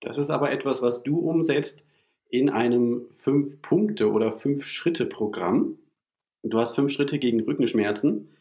[0.00, 1.84] Das ist aber etwas, was du umsetzt
[2.28, 5.78] in einem Fünf-Punkte- oder Fünf-Schritte-Programm.
[6.42, 8.36] Du hast fünf Schritte gegen Rückenschmerzen.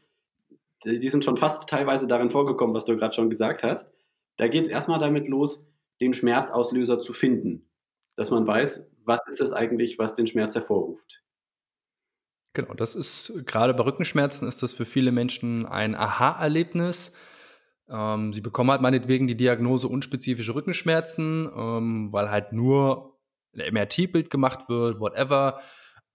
[0.86, 3.92] Die sind schon fast teilweise darin vorgekommen, was du gerade schon gesagt hast.
[4.38, 5.66] Da geht es erstmal damit los,
[6.00, 7.68] den Schmerzauslöser zu finden.
[8.16, 11.24] Dass man weiß, was ist es eigentlich, was den Schmerz hervorruft.
[12.54, 17.14] Genau, das ist gerade bei Rückenschmerzen ist das für viele Menschen ein Aha-Erlebnis.
[17.90, 23.17] Ähm, sie bekommen halt meinetwegen die Diagnose unspezifische Rückenschmerzen, ähm, weil halt nur
[23.56, 25.62] ein MRT-Bild gemacht wird, whatever.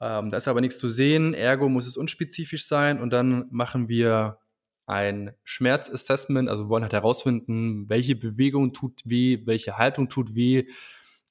[0.00, 3.88] Ähm, da ist aber nichts zu sehen, ergo muss es unspezifisch sein und dann machen
[3.88, 4.38] wir
[4.86, 10.66] ein Schmerzassessment, also wollen halt herausfinden, welche Bewegung tut weh, welche Haltung tut weh.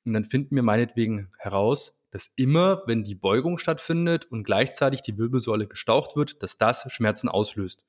[0.06, 5.18] Und dann finden wir meinetwegen heraus, dass immer, wenn die Beugung stattfindet und gleichzeitig die
[5.18, 7.84] Wirbelsäule gestaucht wird, dass das Schmerzen auslöst.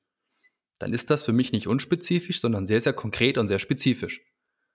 [0.79, 4.21] Dann ist das für mich nicht unspezifisch, sondern sehr, sehr konkret und sehr spezifisch.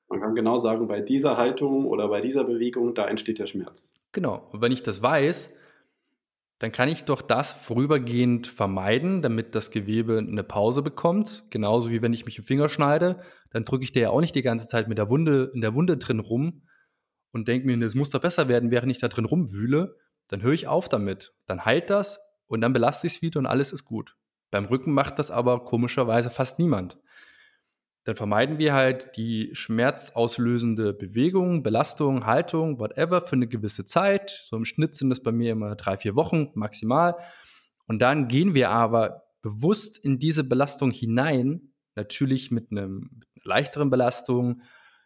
[0.08, 3.90] Man kann genau sagen, bei dieser Haltung oder bei dieser Bewegung, da entsteht der Schmerz.
[4.12, 4.48] Genau.
[4.52, 5.54] Und wenn ich das weiß,
[6.58, 11.44] dann kann ich doch das vorübergehend vermeiden, damit das Gewebe eine Pause bekommt.
[11.50, 14.34] Genauso wie wenn ich mich im Finger schneide, dann drücke ich der ja auch nicht
[14.34, 16.62] die ganze Zeit mit der Wunde, in der Wunde drin rum
[17.30, 19.96] und denke mir, es muss doch besser werden, während ich da drin rumwühle.
[20.28, 21.32] Dann höre ich auf damit.
[21.46, 24.16] Dann heilt das und dann belaste ich es wieder und alles ist gut.
[24.50, 26.98] Beim Rücken macht das aber komischerweise fast niemand
[28.08, 34.30] dann vermeiden wir halt die schmerzauslösende Bewegung, Belastung, Haltung, whatever für eine gewisse Zeit.
[34.44, 37.16] So im Schnitt sind das bei mir immer drei, vier Wochen maximal.
[37.86, 43.44] Und dann gehen wir aber bewusst in diese Belastung hinein, natürlich mit, einem, mit einer
[43.44, 44.62] leichteren Belastung,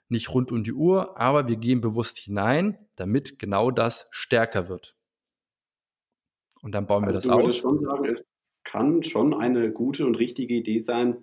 [0.08, 4.94] nicht rund um die Uhr, aber wir gehen bewusst hinein, damit genau das stärker wird.
[6.62, 7.56] Und dann bauen also wir das aus.
[7.56, 8.24] Schon sagen, es
[8.62, 11.16] kann schon eine gute und richtige Idee sein,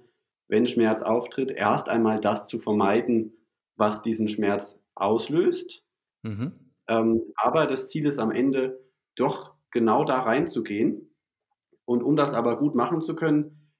[0.50, 3.34] wenn Schmerz auftritt, erst einmal das zu vermeiden,
[3.78, 5.84] was diesen Schmerz auslöst.
[6.24, 6.52] Mhm.
[6.88, 8.84] Ähm, aber das Ziel ist am Ende
[9.16, 11.16] doch genau da reinzugehen.
[11.86, 13.72] Und um das aber gut machen zu können,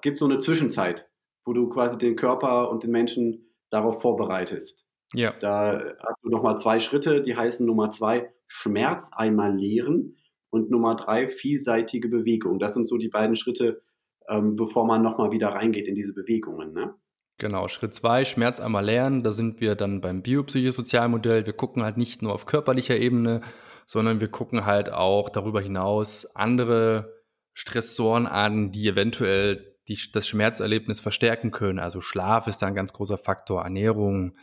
[0.00, 1.08] gibt es so eine Zwischenzeit,
[1.44, 4.86] wo du quasi den Körper und den Menschen darauf vorbereitest.
[5.14, 5.32] Ja.
[5.40, 10.16] Da hast du nochmal zwei Schritte, die heißen Nummer zwei Schmerz einmal lehren
[10.50, 12.58] und Nummer drei vielseitige Bewegung.
[12.58, 13.82] Das sind so die beiden Schritte,
[14.28, 16.72] ähm, bevor man nochmal wieder reingeht in diese Bewegungen.
[16.72, 16.94] Ne?
[17.38, 19.22] Genau, Schritt zwei, Schmerz einmal lernen.
[19.22, 21.44] Da sind wir dann beim Biopsychosozialmodell.
[21.44, 23.42] Wir gucken halt nicht nur auf körperlicher Ebene,
[23.86, 27.12] sondern wir gucken halt auch darüber hinaus andere
[27.52, 31.78] Stressoren an, die eventuell die, das Schmerzerlebnis verstärken können.
[31.78, 34.36] Also Schlaf ist da ein ganz großer Faktor, Ernährung,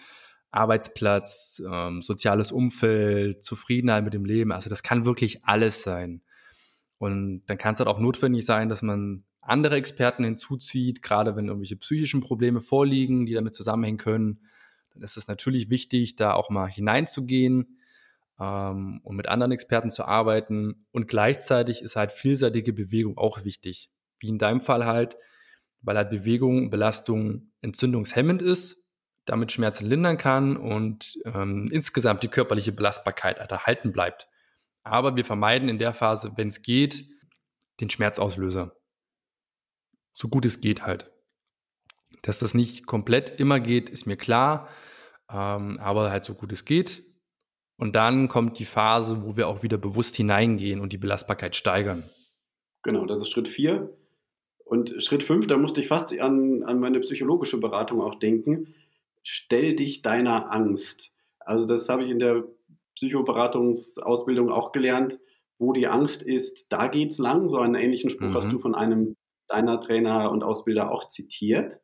[0.52, 4.52] Arbeitsplatz, ähm, soziales Umfeld, Zufriedenheit mit dem Leben.
[4.52, 6.22] Also das kann wirklich alles sein.
[7.00, 11.48] Und dann kann es halt auch notwendig sein, dass man andere Experten hinzuzieht, gerade wenn
[11.48, 14.40] irgendwelche psychischen Probleme vorliegen, die damit zusammenhängen können,
[14.94, 17.80] dann ist es natürlich wichtig, da auch mal hineinzugehen
[18.40, 20.86] ähm, und mit anderen Experten zu arbeiten.
[20.92, 23.90] Und gleichzeitig ist halt vielseitige Bewegung auch wichtig.
[24.20, 25.18] Wie in deinem Fall halt,
[25.82, 28.84] weil halt Bewegung, Belastung entzündungshemmend ist,
[29.26, 34.28] damit Schmerzen lindern kann und ähm, insgesamt die körperliche Belastbarkeit halt erhalten bleibt.
[34.84, 37.06] Aber wir vermeiden in der Phase, wenn es geht,
[37.80, 38.76] den Schmerzauslöser
[40.14, 41.12] so gut es geht halt.
[42.22, 44.70] Dass das nicht komplett immer geht, ist mir klar,
[45.30, 47.04] ähm, aber halt so gut es geht.
[47.78, 52.04] Und dann kommt die Phase, wo wir auch wieder bewusst hineingehen und die Belastbarkeit steigern.
[52.84, 53.90] Genau, das ist Schritt 4.
[54.64, 58.74] Und Schritt 5, da musste ich fast an, an meine psychologische Beratung auch denken.
[59.24, 61.14] Stell dich deiner Angst.
[61.40, 62.44] Also das habe ich in der
[62.96, 65.20] Psychoberatungsausbildung auch gelernt.
[65.60, 67.50] Wo die Angst ist, da geht's lang.
[67.50, 68.34] So einen ähnlichen Spruch mhm.
[68.34, 69.16] hast du von einem
[69.54, 71.80] deiner Trainer und Ausbilder auch zitiert.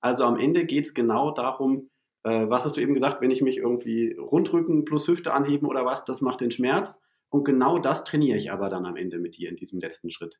[0.00, 1.90] Also am Ende geht es genau darum,
[2.24, 5.84] äh, was hast du eben gesagt, wenn ich mich irgendwie rundrücken plus Hüfte anheben oder
[5.84, 7.02] was, das macht den Schmerz.
[7.30, 10.38] Und genau das trainiere ich aber dann am Ende mit dir in diesem letzten Schritt.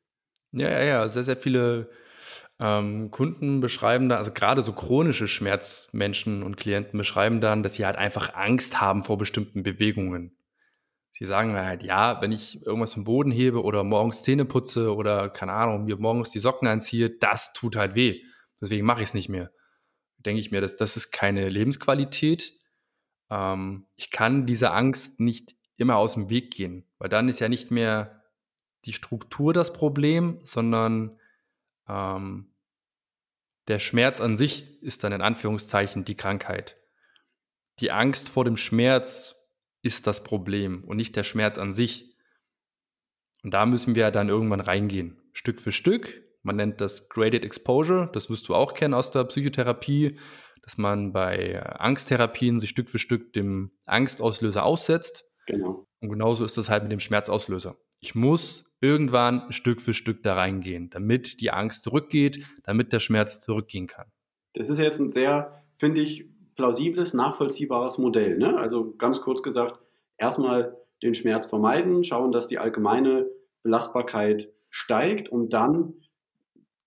[0.51, 1.09] Ja, ja, ja.
[1.09, 1.89] Sehr, sehr viele
[2.59, 7.85] ähm, Kunden beschreiben da, also gerade so chronische Schmerzmenschen und Klienten beschreiben dann, dass sie
[7.85, 10.35] halt einfach Angst haben vor bestimmten Bewegungen.
[11.19, 15.29] Sie sagen halt, ja, wenn ich irgendwas vom Boden hebe oder morgens Zähne putze oder
[15.29, 18.21] keine Ahnung, mir morgens die Socken anziehe, das tut halt weh.
[18.61, 19.51] Deswegen mache ich es nicht mehr.
[20.19, 22.53] Denke ich mir, das, das ist keine Lebensqualität.
[23.29, 27.49] Ähm, ich kann dieser Angst nicht immer aus dem Weg gehen, weil dann ist ja
[27.49, 28.23] nicht mehr
[28.85, 31.19] die Struktur das Problem, sondern
[31.89, 32.53] ähm,
[33.67, 36.77] der Schmerz an sich ist dann in Anführungszeichen die Krankheit.
[37.81, 39.38] Die Angst vor dem Schmerz
[39.81, 42.15] ist das Problem und nicht der Schmerz an sich.
[43.43, 46.21] Und da müssen wir dann irgendwann reingehen, Stück für Stück.
[46.43, 50.17] Man nennt das Graded Exposure, das wirst du auch kennen aus der Psychotherapie,
[50.61, 55.25] dass man bei Angsttherapien sich Stück für Stück dem Angstauslöser aussetzt.
[55.47, 55.85] Genau.
[55.99, 57.77] Und genauso ist das halt mit dem Schmerzauslöser.
[57.99, 63.41] Ich muss irgendwann Stück für Stück da reingehen, damit die Angst zurückgeht, damit der Schmerz
[63.41, 64.07] zurückgehen kann.
[64.53, 66.25] Das ist jetzt ein sehr, finde ich,
[66.59, 68.37] plausibles, nachvollziehbares Modell.
[68.37, 68.57] Ne?
[68.57, 69.79] Also ganz kurz gesagt,
[70.17, 73.27] erstmal den Schmerz vermeiden, schauen, dass die allgemeine
[73.63, 75.93] Belastbarkeit steigt, um dann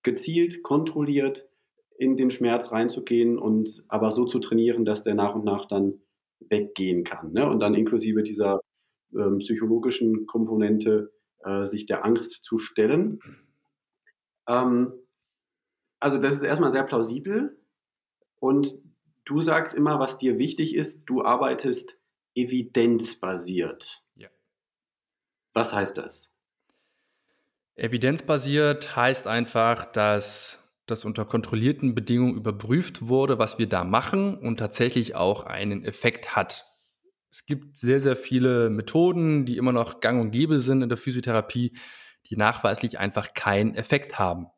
[0.02, 1.48] gezielt, kontrolliert
[1.96, 5.94] in den Schmerz reinzugehen und aber so zu trainieren, dass der nach und nach dann
[6.50, 7.32] weggehen kann.
[7.32, 7.48] Ne?
[7.48, 8.60] Und dann inklusive dieser
[9.14, 11.12] ähm, psychologischen Komponente
[11.44, 13.20] äh, sich der Angst zu stellen.
[14.46, 14.92] Ähm,
[15.98, 17.56] also das ist erstmal sehr plausibel
[18.38, 18.76] und
[19.24, 21.96] du sagst immer, was dir wichtig ist, du arbeitest
[22.34, 24.02] evidenzbasiert.
[24.14, 24.28] Ja.
[25.52, 26.28] Was heißt das?
[27.74, 34.58] Evidenzbasiert heißt einfach, dass das unter kontrollierten Bedingungen überprüft wurde, was wir da machen und
[34.58, 36.64] tatsächlich auch einen Effekt hat.
[37.30, 40.98] Es gibt sehr, sehr viele Methoden, die immer noch gang und gäbe sind in der
[40.98, 41.74] Physiotherapie,
[42.26, 44.48] die nachweislich einfach keinen Effekt haben.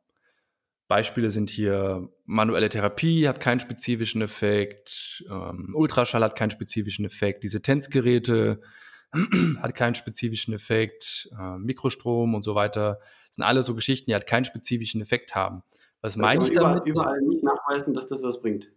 [0.87, 7.42] Beispiele sind hier manuelle Therapie hat keinen spezifischen Effekt, ähm, Ultraschall hat keinen spezifischen Effekt,
[7.42, 8.61] diese Tänzgeräte
[9.62, 12.99] hat keinen spezifischen Effekt, äh, Mikrostrom und so weiter.
[13.29, 15.62] Das sind alles so Geschichten, die halt keinen spezifischen Effekt haben.
[16.01, 16.87] Was meine ich überall, damit?
[16.87, 18.70] Überall nicht nachweisen, dass das was bringt.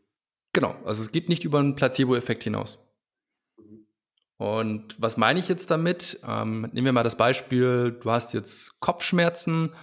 [0.54, 2.80] Genau, also es geht nicht über einen Placebo-Effekt hinaus.
[4.38, 6.20] Und was meine ich jetzt damit?
[6.28, 9.74] Ähm, nehmen wir mal das Beispiel, du hast jetzt Kopfschmerzen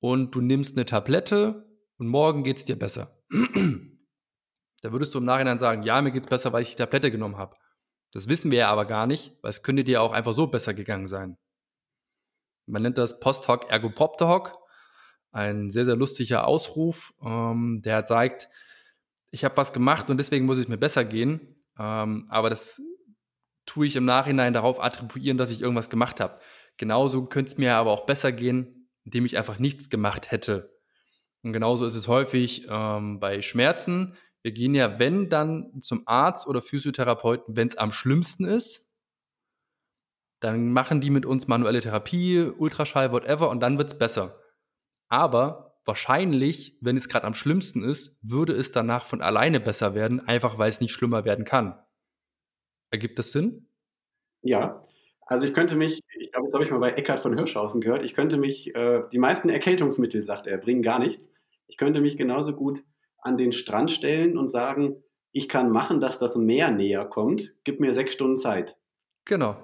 [0.00, 1.65] und du nimmst eine Tablette
[1.98, 3.18] und morgen geht es dir besser.
[4.82, 7.10] da würdest du im Nachhinein sagen, ja, mir geht es besser, weil ich die Tablette
[7.10, 7.56] genommen habe.
[8.12, 10.74] Das wissen wir ja aber gar nicht, weil es könnte dir auch einfach so besser
[10.74, 11.36] gegangen sein.
[12.66, 14.58] Man nennt das Post-Hoc ergo propter Hoc.
[15.32, 18.48] Ein sehr, sehr lustiger Ausruf, ähm, der zeigt,
[19.30, 21.62] ich habe was gemacht und deswegen muss es mir besser gehen.
[21.78, 22.80] Ähm, aber das
[23.66, 26.40] tue ich im Nachhinein darauf attribuieren, dass ich irgendwas gemacht habe.
[26.78, 30.75] Genauso könnte es mir aber auch besser gehen, indem ich einfach nichts gemacht hätte.
[31.42, 34.16] Und genauso ist es häufig ähm, bei Schmerzen.
[34.42, 38.88] Wir gehen ja, wenn dann zum Arzt oder Physiotherapeuten, wenn es am schlimmsten ist.
[40.40, 44.38] Dann machen die mit uns manuelle Therapie, Ultraschall, whatever, und dann wird es besser.
[45.08, 50.20] Aber wahrscheinlich, wenn es gerade am schlimmsten ist, würde es danach von alleine besser werden,
[50.20, 51.78] einfach weil es nicht schlimmer werden kann.
[52.90, 53.68] Ergibt das Sinn?
[54.42, 54.85] Ja.
[55.26, 58.04] Also ich könnte mich, ich glaube, das habe ich mal bei Eckhard von Hirschhausen gehört,
[58.04, 61.30] ich könnte mich, äh, die meisten Erkältungsmittel, sagt er, bringen gar nichts.
[61.66, 62.84] Ich könnte mich genauso gut
[63.18, 67.80] an den Strand stellen und sagen, ich kann machen, dass das Meer näher kommt, gib
[67.80, 68.76] mir sechs Stunden Zeit.
[69.24, 69.56] Genau,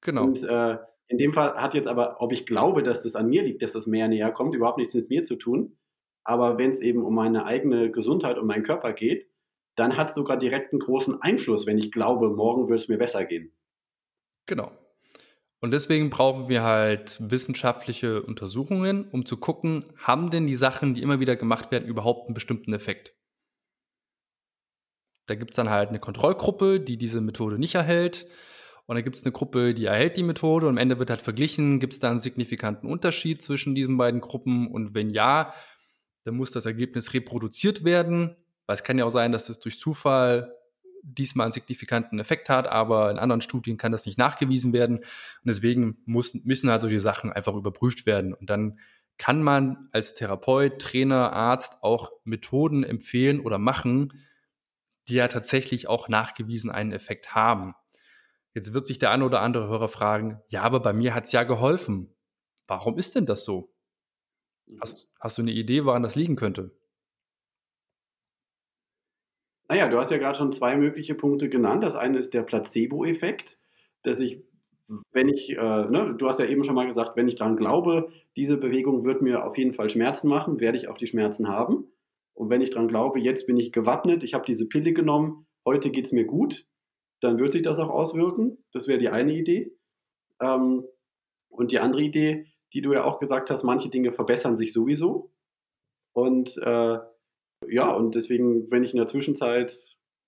[0.00, 0.22] genau.
[0.22, 3.42] Und äh, in dem Fall hat jetzt aber, ob ich glaube, dass das an mir
[3.42, 5.76] liegt, dass das Meer näher kommt, überhaupt nichts mit mir zu tun.
[6.22, 9.28] Aber wenn es eben um meine eigene Gesundheit und meinen Körper geht,
[9.74, 12.98] dann hat es sogar direkt einen großen Einfluss, wenn ich glaube, morgen wird es mir
[12.98, 13.52] besser gehen.
[14.46, 14.70] Genau.
[15.60, 21.02] Und deswegen brauchen wir halt wissenschaftliche Untersuchungen, um zu gucken, haben denn die Sachen, die
[21.02, 23.14] immer wieder gemacht werden, überhaupt einen bestimmten Effekt?
[25.26, 28.26] Da gibt es dann halt eine Kontrollgruppe, die diese Methode nicht erhält.
[28.86, 31.22] Und dann gibt es eine Gruppe, die erhält die Methode und am Ende wird halt
[31.22, 35.54] verglichen, gibt es da einen signifikanten Unterschied zwischen diesen beiden Gruppen und wenn ja,
[36.24, 38.36] dann muss das Ergebnis reproduziert werden
[38.70, 40.54] weil es kann ja auch sein, dass es durch Zufall
[41.02, 44.98] diesmal einen signifikanten Effekt hat, aber in anderen Studien kann das nicht nachgewiesen werden.
[44.98, 45.06] Und
[45.44, 48.34] deswegen muss, müssen halt solche Sachen einfach überprüft werden.
[48.34, 48.78] Und dann
[49.18, 54.24] kann man als Therapeut, Trainer, Arzt auch Methoden empfehlen oder machen,
[55.08, 57.74] die ja tatsächlich auch nachgewiesen einen Effekt haben.
[58.54, 61.32] Jetzt wird sich der eine oder andere Hörer fragen, ja, aber bei mir hat es
[61.32, 62.14] ja geholfen.
[62.66, 63.72] Warum ist denn das so?
[64.80, 66.74] Hast, hast du eine Idee, woran das liegen könnte?
[69.70, 71.84] Naja, du hast ja gerade schon zwei mögliche Punkte genannt.
[71.84, 73.56] Das eine ist der Placebo-Effekt,
[74.02, 74.42] dass ich,
[75.12, 78.10] wenn ich, äh, ne, du hast ja eben schon mal gesagt, wenn ich daran glaube,
[78.36, 81.84] diese Bewegung wird mir auf jeden Fall Schmerzen machen, werde ich auch die Schmerzen haben.
[82.34, 85.90] Und wenn ich daran glaube, jetzt bin ich gewappnet, ich habe diese Pille genommen, heute
[85.90, 86.66] geht es mir gut,
[87.20, 88.58] dann wird sich das auch auswirken.
[88.72, 89.70] Das wäre die eine Idee.
[90.40, 90.82] Ähm,
[91.48, 95.30] und die andere Idee, die du ja auch gesagt hast, manche Dinge verbessern sich sowieso.
[96.12, 96.98] Und äh,
[97.68, 99.74] ja, und deswegen, wenn ich in der Zwischenzeit,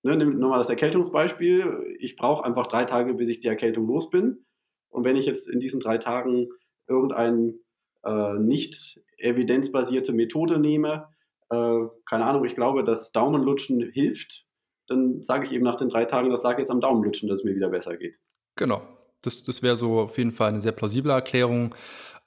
[0.03, 4.09] ne, nimm nochmal das Erkältungsbeispiel, ich brauche einfach drei Tage, bis ich die Erkältung los
[4.09, 4.45] bin.
[4.89, 6.49] Und wenn ich jetzt in diesen drei Tagen
[6.87, 7.55] irgendein
[8.03, 11.07] äh, nicht evidenzbasierte Methode nehme,
[11.49, 14.45] äh, keine Ahnung, ich glaube, dass Daumenlutschen hilft,
[14.87, 17.45] dann sage ich eben nach den drei Tagen, das lag jetzt am Daumenlutschen, dass es
[17.45, 18.15] mir wieder besser geht.
[18.55, 18.81] Genau.
[19.21, 21.73] Das, das wäre so auf jeden Fall eine sehr plausible Erklärung.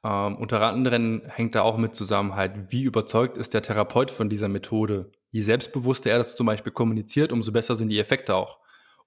[0.07, 4.29] Ähm, unter anderem hängt da auch mit zusammen halt, wie überzeugt ist der Therapeut von
[4.29, 5.11] dieser Methode.
[5.31, 8.61] Je selbstbewusster er das zum Beispiel kommuniziert, umso besser sind die Effekte auch.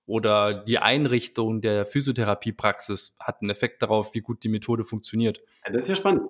[0.06, 5.42] Oder die Einrichtung der Physiotherapiepraxis hat einen Effekt darauf, wie gut die Methode funktioniert.
[5.66, 6.30] Ja, das ist ja spannend.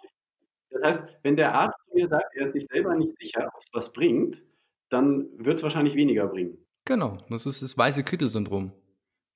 [0.69, 3.63] Das heißt, wenn der Arzt zu mir sagt, er ist sich selber nicht sicher, ob
[3.63, 4.43] es was bringt,
[4.89, 6.57] dann wird es wahrscheinlich weniger bringen.
[6.85, 8.71] Genau, das ist das weiße Kittel-Syndrom.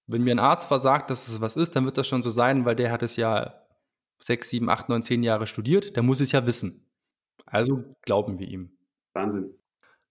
[0.06, 2.66] Wenn mir ein Arzt versagt, dass es was ist, dann wird das schon so sein,
[2.66, 3.63] weil der hat es ja
[4.26, 6.90] sechs, sieben, acht, neun, zehn Jahre studiert, der muss es ja wissen.
[7.46, 8.78] Also glauben wir ihm.
[9.14, 9.54] Wahnsinn.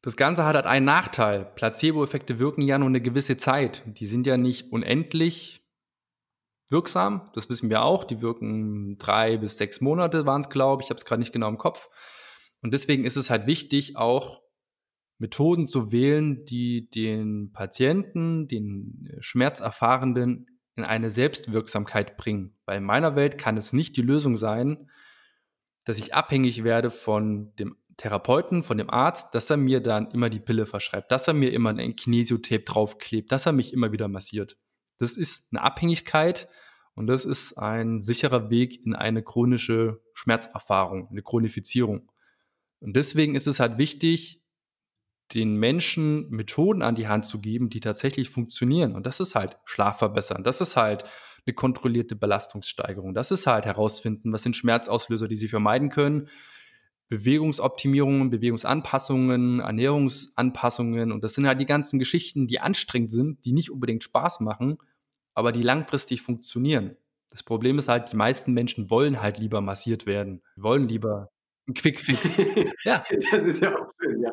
[0.02, 1.44] Das Ganze hat halt einen Nachteil.
[1.44, 3.82] Placebo-Effekte wirken ja nur eine gewisse Zeit.
[3.86, 5.64] Die sind ja nicht unendlich
[6.68, 7.30] wirksam.
[7.34, 8.04] Das wissen wir auch.
[8.04, 10.86] Die wirken drei bis sechs Monate, waren es, glaube ich.
[10.86, 11.88] Ich habe es gerade nicht genau im Kopf.
[12.62, 14.42] Und deswegen ist es halt wichtig, auch
[15.18, 20.46] Methoden zu wählen, die den Patienten, den Schmerzerfahrenden
[20.76, 22.56] in eine Selbstwirksamkeit bringen.
[22.64, 24.90] Weil in meiner Welt kann es nicht die Lösung sein,
[25.84, 30.30] dass ich abhängig werde von dem Therapeuten, von dem Arzt, dass er mir dann immer
[30.30, 34.08] die Pille verschreibt, dass er mir immer ein Kinesiotape draufklebt, dass er mich immer wieder
[34.08, 34.56] massiert.
[34.98, 36.48] Das ist eine Abhängigkeit
[36.94, 42.10] und das ist ein sicherer Weg in eine chronische Schmerzerfahrung, eine Chronifizierung.
[42.80, 44.41] Und deswegen ist es halt wichtig,
[45.34, 48.94] den Menschen Methoden an die Hand zu geben, die tatsächlich funktionieren.
[48.94, 50.44] Und das ist halt Schlaf verbessern.
[50.44, 51.04] Das ist halt
[51.46, 53.14] eine kontrollierte Belastungssteigerung.
[53.14, 56.28] Das ist halt herausfinden, was sind Schmerzauslöser, die sie vermeiden können.
[57.08, 61.12] Bewegungsoptimierungen, Bewegungsanpassungen, Ernährungsanpassungen.
[61.12, 64.78] Und das sind halt die ganzen Geschichten, die anstrengend sind, die nicht unbedingt Spaß machen,
[65.34, 66.96] aber die langfristig funktionieren.
[67.28, 70.42] Das Problem ist halt, die meisten Menschen wollen halt lieber massiert werden.
[70.56, 71.30] Wollen lieber
[71.68, 72.36] ein Quickfix.
[72.84, 73.04] ja.
[73.30, 74.32] Das ist ja auch schön, ja.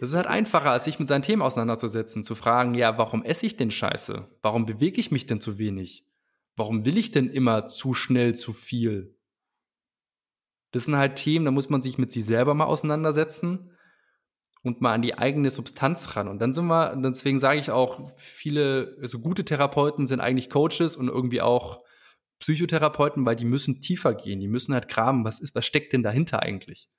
[0.00, 3.46] Das ist halt einfacher, als sich mit seinen Themen auseinanderzusetzen, zu fragen, ja, warum esse
[3.46, 4.28] ich denn Scheiße?
[4.42, 6.04] Warum bewege ich mich denn zu wenig?
[6.56, 9.16] Warum will ich denn immer zu schnell zu viel?
[10.72, 13.70] Das sind halt Themen, da muss man sich mit sich selber mal auseinandersetzen
[14.64, 16.26] und mal an die eigene Substanz ran.
[16.26, 20.96] Und dann sind wir, deswegen sage ich auch, viele, also gute Therapeuten sind eigentlich Coaches
[20.96, 21.83] und irgendwie auch
[22.44, 26.02] Psychotherapeuten, weil die müssen tiefer gehen, die müssen halt graben, was ist, was steckt denn
[26.02, 26.90] dahinter eigentlich?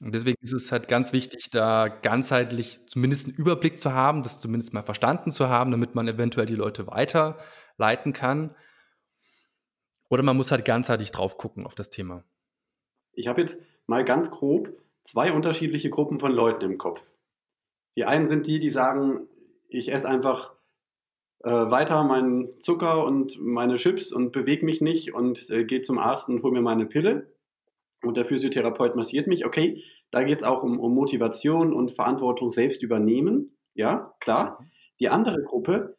[0.00, 4.40] Und deswegen ist es halt ganz wichtig, da ganzheitlich zumindest einen Überblick zu haben, das
[4.40, 8.56] zumindest mal verstanden zu haben, damit man eventuell die Leute weiterleiten kann.
[10.08, 12.24] Oder man muss halt ganzheitlich drauf gucken auf das Thema.
[13.12, 14.72] Ich habe jetzt mal ganz grob
[15.04, 17.02] zwei unterschiedliche Gruppen von Leuten im Kopf.
[17.94, 19.28] Die einen sind die, die sagen,
[19.68, 20.54] ich esse einfach
[21.44, 25.98] äh, weiter meinen Zucker und meine Chips und bewege mich nicht und äh, gehe zum
[25.98, 27.32] Arzt und hole mir meine Pille.
[28.02, 29.44] Und der Physiotherapeut massiert mich.
[29.46, 33.56] Okay, da geht es auch um, um Motivation und Verantwortung selbst übernehmen.
[33.74, 34.64] Ja, klar.
[35.00, 35.96] Die andere Gruppe,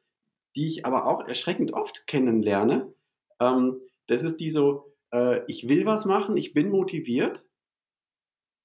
[0.56, 2.93] die ich aber auch erschreckend oft kennenlerne,
[3.39, 7.45] ähm, das ist die so, äh, ich will was machen, ich bin motiviert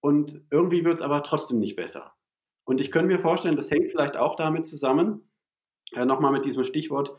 [0.01, 2.15] und irgendwie wird es aber trotzdem nicht besser.
[2.65, 5.31] Und ich könnte mir vorstellen, das hängt vielleicht auch damit zusammen,
[5.95, 7.17] äh, nochmal mit diesem Stichwort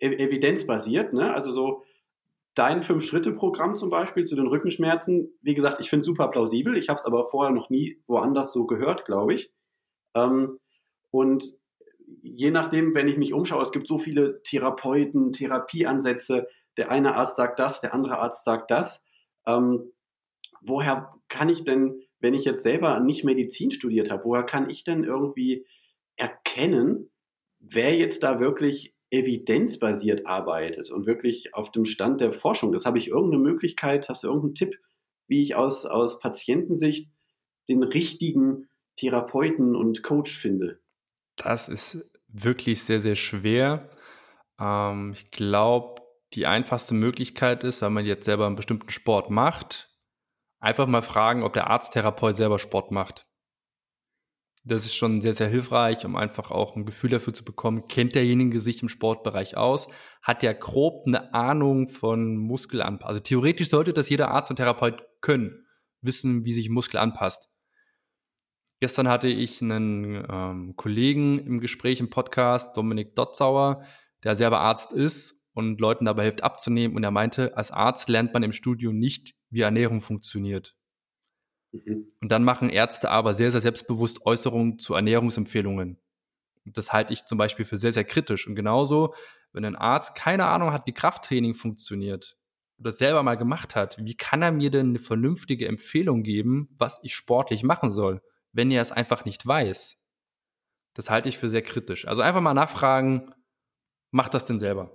[0.00, 1.34] e evidenzbasiert, ne?
[1.34, 1.84] also so
[2.54, 6.98] dein Fünf-Schritte-Programm zum Beispiel zu den Rückenschmerzen, wie gesagt, ich finde super plausibel, ich habe
[6.98, 9.52] es aber vorher noch nie woanders so gehört, glaube ich.
[10.14, 10.58] Ähm,
[11.10, 11.56] und
[12.22, 17.36] je nachdem, wenn ich mich umschaue, es gibt so viele Therapeuten, Therapieansätze, der eine Arzt
[17.36, 19.04] sagt das, der andere Arzt sagt das.
[19.46, 19.92] Ähm,
[20.60, 24.84] woher kann ich denn, wenn ich jetzt selber nicht Medizin studiert habe, woher kann ich
[24.84, 25.66] denn irgendwie
[26.16, 27.10] erkennen,
[27.60, 32.72] wer jetzt da wirklich evidenzbasiert arbeitet und wirklich auf dem Stand der Forschung.
[32.72, 34.78] Das habe ich irgendeine Möglichkeit, hast du irgendeinen Tipp,
[35.28, 37.10] wie ich aus, aus Patientensicht
[37.68, 40.80] den richtigen Therapeuten und Coach finde?
[41.36, 43.88] Das ist wirklich sehr, sehr schwer.
[44.60, 46.02] Ähm, ich glaube,
[46.34, 49.90] die einfachste Möglichkeit ist, wenn man jetzt selber einen bestimmten Sport macht,
[50.60, 53.27] einfach mal fragen, ob der Arzttherapeut selber Sport macht.
[54.64, 58.14] Das ist schon sehr, sehr hilfreich, um einfach auch ein Gefühl dafür zu bekommen, kennt
[58.14, 59.88] derjenige sich im Sportbereich aus,
[60.22, 63.08] hat der grob eine Ahnung von Muskelanpassung.
[63.08, 65.66] Also theoretisch sollte das jeder Arzt und Therapeut können,
[66.02, 67.48] wissen, wie sich Muskel anpasst.
[68.80, 73.82] Gestern hatte ich einen ähm, Kollegen im Gespräch im Podcast, Dominik Dotzauer,
[74.22, 76.96] der selber Arzt ist und Leuten dabei hilft abzunehmen.
[76.96, 80.77] Und er meinte, als Arzt lernt man im Studium nicht, wie Ernährung funktioniert.
[81.72, 82.10] Mhm.
[82.20, 85.98] Und dann machen Ärzte aber sehr, sehr selbstbewusst Äußerungen zu Ernährungsempfehlungen.
[86.64, 88.46] das halte ich zum Beispiel für sehr, sehr kritisch.
[88.46, 89.14] Und genauso,
[89.52, 92.38] wenn ein Arzt keine Ahnung hat, wie Krafttraining funktioniert,
[92.78, 97.00] oder selber mal gemacht hat, wie kann er mir denn eine vernünftige Empfehlung geben, was
[97.02, 99.98] ich sportlich machen soll, wenn er es einfach nicht weiß?
[100.94, 102.06] Das halte ich für sehr kritisch.
[102.06, 103.32] Also einfach mal nachfragen,
[104.10, 104.92] macht das denn selber?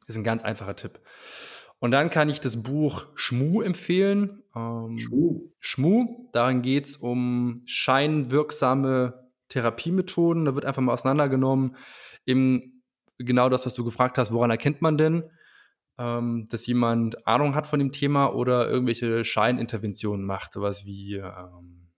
[0.00, 1.00] Das ist ein ganz einfacher Tipp.
[1.82, 4.44] Und dann kann ich das Buch Schmu empfehlen.
[4.54, 5.48] Ähm, Schmu.
[5.58, 10.44] Schmu, darin geht es um scheinwirksame Therapiemethoden.
[10.44, 11.74] Da wird einfach mal auseinandergenommen,
[12.24, 12.84] eben
[13.18, 15.28] genau das, was du gefragt hast, woran erkennt man denn,
[15.98, 21.90] ähm, dass jemand Ahnung hat von dem Thema oder irgendwelche Scheininterventionen macht, sowas wie ähm,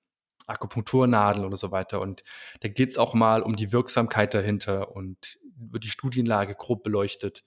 [0.47, 2.01] Akupunkturnadel oder so weiter.
[2.01, 2.25] Und
[2.63, 7.45] da geht es auch mal um die Wirksamkeit dahinter und wird die Studienlage grob beleuchtet.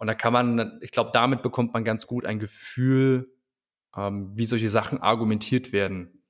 [0.00, 3.30] Und da kann man, ich glaube, damit bekommt man ganz gut ein Gefühl,
[3.94, 6.22] ähm, wie solche Sachen argumentiert werden.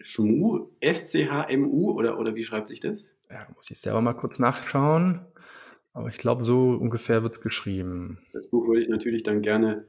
[0.00, 2.98] Schmu, S-C-H-M-U oder, oder wie schreibt sich das?
[3.30, 5.20] Ja, muss ich selber mal kurz nachschauen.
[5.92, 8.22] Aber ich glaube, so ungefähr wird es geschrieben.
[8.32, 9.84] Das Buch würde ich natürlich dann gerne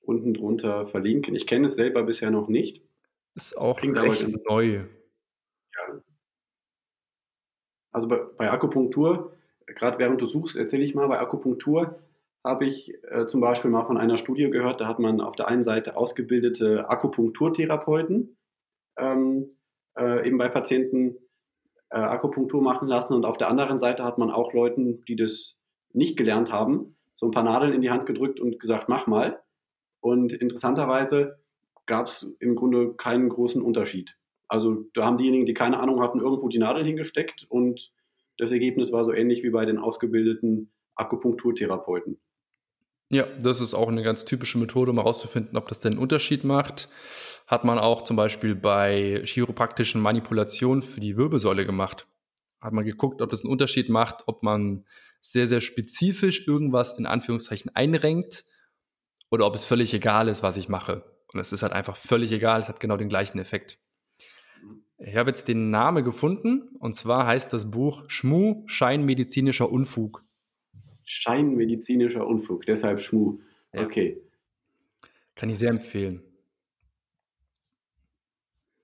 [0.00, 1.34] unten drunter verlinken.
[1.34, 2.82] Ich kenne es selber bisher noch nicht.
[3.34, 4.84] Ist auch Klingt recht neu.
[5.74, 6.02] Ja.
[7.90, 11.98] Also bei, bei Akupunktur, gerade während du suchst, erzähle ich mal, bei Akupunktur
[12.44, 15.48] habe ich äh, zum Beispiel mal von einer Studie gehört, da hat man auf der
[15.48, 18.36] einen Seite ausgebildete Akupunkturtherapeuten
[18.98, 19.56] ähm,
[19.96, 21.16] äh, eben bei Patienten
[21.90, 25.54] äh, Akupunktur machen lassen und auf der anderen Seite hat man auch Leuten, die das
[25.92, 29.40] nicht gelernt haben, so ein paar Nadeln in die Hand gedrückt und gesagt, mach mal.
[30.00, 31.38] Und interessanterweise
[31.86, 34.16] gab es im Grunde keinen großen Unterschied.
[34.48, 37.92] Also da haben diejenigen, die keine Ahnung hatten, irgendwo die Nadel hingesteckt und
[38.38, 42.18] das Ergebnis war so ähnlich wie bei den ausgebildeten Akupunkturtherapeuten.
[43.12, 46.44] Ja, das ist auch eine ganz typische Methode, um herauszufinden, ob das denn einen Unterschied
[46.44, 46.88] macht.
[47.46, 52.06] Hat man auch zum Beispiel bei chiropraktischen Manipulationen für die Wirbelsäule gemacht.
[52.62, 54.86] Hat man geguckt, ob das einen Unterschied macht, ob man
[55.20, 58.46] sehr, sehr spezifisch irgendwas in Anführungszeichen einrenkt
[59.30, 61.04] oder ob es völlig egal ist, was ich mache.
[61.34, 63.78] Und es ist halt einfach völlig egal, es hat genau den gleichen Effekt.
[64.96, 70.24] Ich habe jetzt den Namen gefunden und zwar heißt das Buch Schmu, Scheinmedizinischer Unfug
[71.04, 73.38] scheinmedizinischer Unfug, deshalb Schmu.
[73.72, 73.84] Ja.
[73.84, 74.20] Okay.
[75.34, 76.22] Kann ich sehr empfehlen.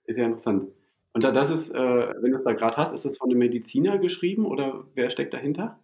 [0.05, 0.73] Ist ja interessant.
[1.12, 3.39] Und da, das ist, äh, wenn du es da gerade hast, ist das von einem
[3.39, 5.79] Mediziner geschrieben oder wer steckt dahinter?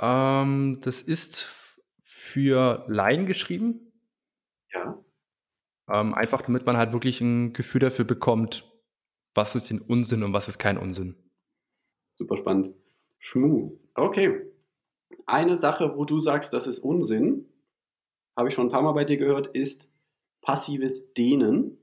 [0.00, 1.48] Ähm, das ist
[2.02, 3.92] für Laien geschrieben.
[4.72, 5.02] Ja.
[5.88, 8.72] Ähm, einfach damit man halt wirklich ein Gefühl dafür bekommt,
[9.34, 11.14] was ist den Unsinn und was ist kein Unsinn.
[12.16, 12.74] Super spannend.
[13.18, 13.78] Schmu.
[13.94, 14.45] Okay
[15.26, 17.46] eine Sache, wo du sagst, das ist Unsinn,
[18.36, 19.88] habe ich schon ein paar Mal bei dir gehört, ist
[20.40, 21.78] passives Dehnen.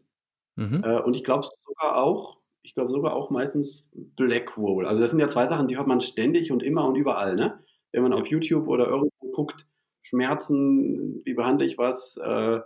[0.56, 0.84] Mhm.
[0.84, 4.88] Äh, und ich glaube sogar auch, ich glaube sogar auch meistens Blackroll.
[4.88, 7.60] Also das sind ja zwei Sachen, die hört man ständig und immer und überall, ne?
[7.92, 9.66] Wenn man auf YouTube oder irgendwo guckt,
[10.02, 12.60] Schmerzen, wie behandle ich was, äh,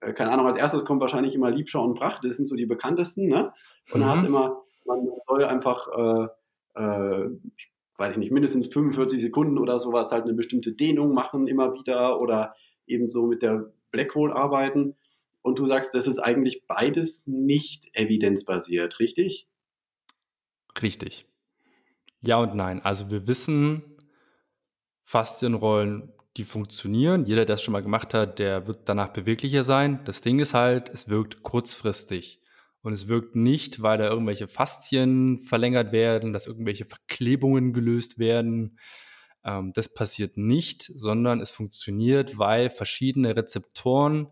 [0.00, 2.66] äh, keine Ahnung, als erstes kommt wahrscheinlich immer Liebschau und Pracht, das sind so die
[2.66, 3.52] bekanntesten, ne?
[3.92, 4.04] Und mhm.
[4.04, 7.30] dann hast du immer, man soll einfach, äh, äh,
[7.98, 12.20] weiß ich nicht, mindestens 45 Sekunden oder sowas halt eine bestimmte Dehnung machen immer wieder
[12.20, 12.54] oder
[12.86, 14.96] eben so mit der Blackhole arbeiten.
[15.42, 19.48] Und du sagst, das ist eigentlich beides nicht evidenzbasiert, richtig?
[20.80, 21.26] Richtig.
[22.20, 22.80] Ja und nein.
[22.82, 23.82] Also wir wissen,
[25.04, 27.24] Faszienrollen, die funktionieren.
[27.24, 30.00] Jeder, der es schon mal gemacht hat, der wird danach beweglicher sein.
[30.04, 32.40] Das Ding ist halt, es wirkt kurzfristig.
[32.88, 38.78] Und es wirkt nicht, weil da irgendwelche Faszien verlängert werden, dass irgendwelche Verklebungen gelöst werden.
[39.44, 44.28] Ähm, das passiert nicht, sondern es funktioniert, weil verschiedene Rezeptoren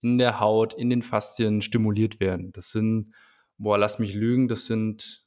[0.00, 2.50] in der Haut, in den Faszien stimuliert werden.
[2.50, 3.14] Das sind,
[3.56, 5.24] boah, lass mich lügen, das sind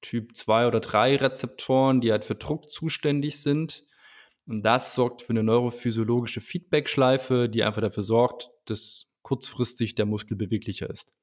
[0.00, 3.84] Typ 2 oder 3 Rezeptoren, die halt für Druck zuständig sind.
[4.44, 10.36] Und das sorgt für eine neurophysiologische Feedback-Schleife, die einfach dafür sorgt, dass kurzfristig der Muskel
[10.36, 11.14] beweglicher ist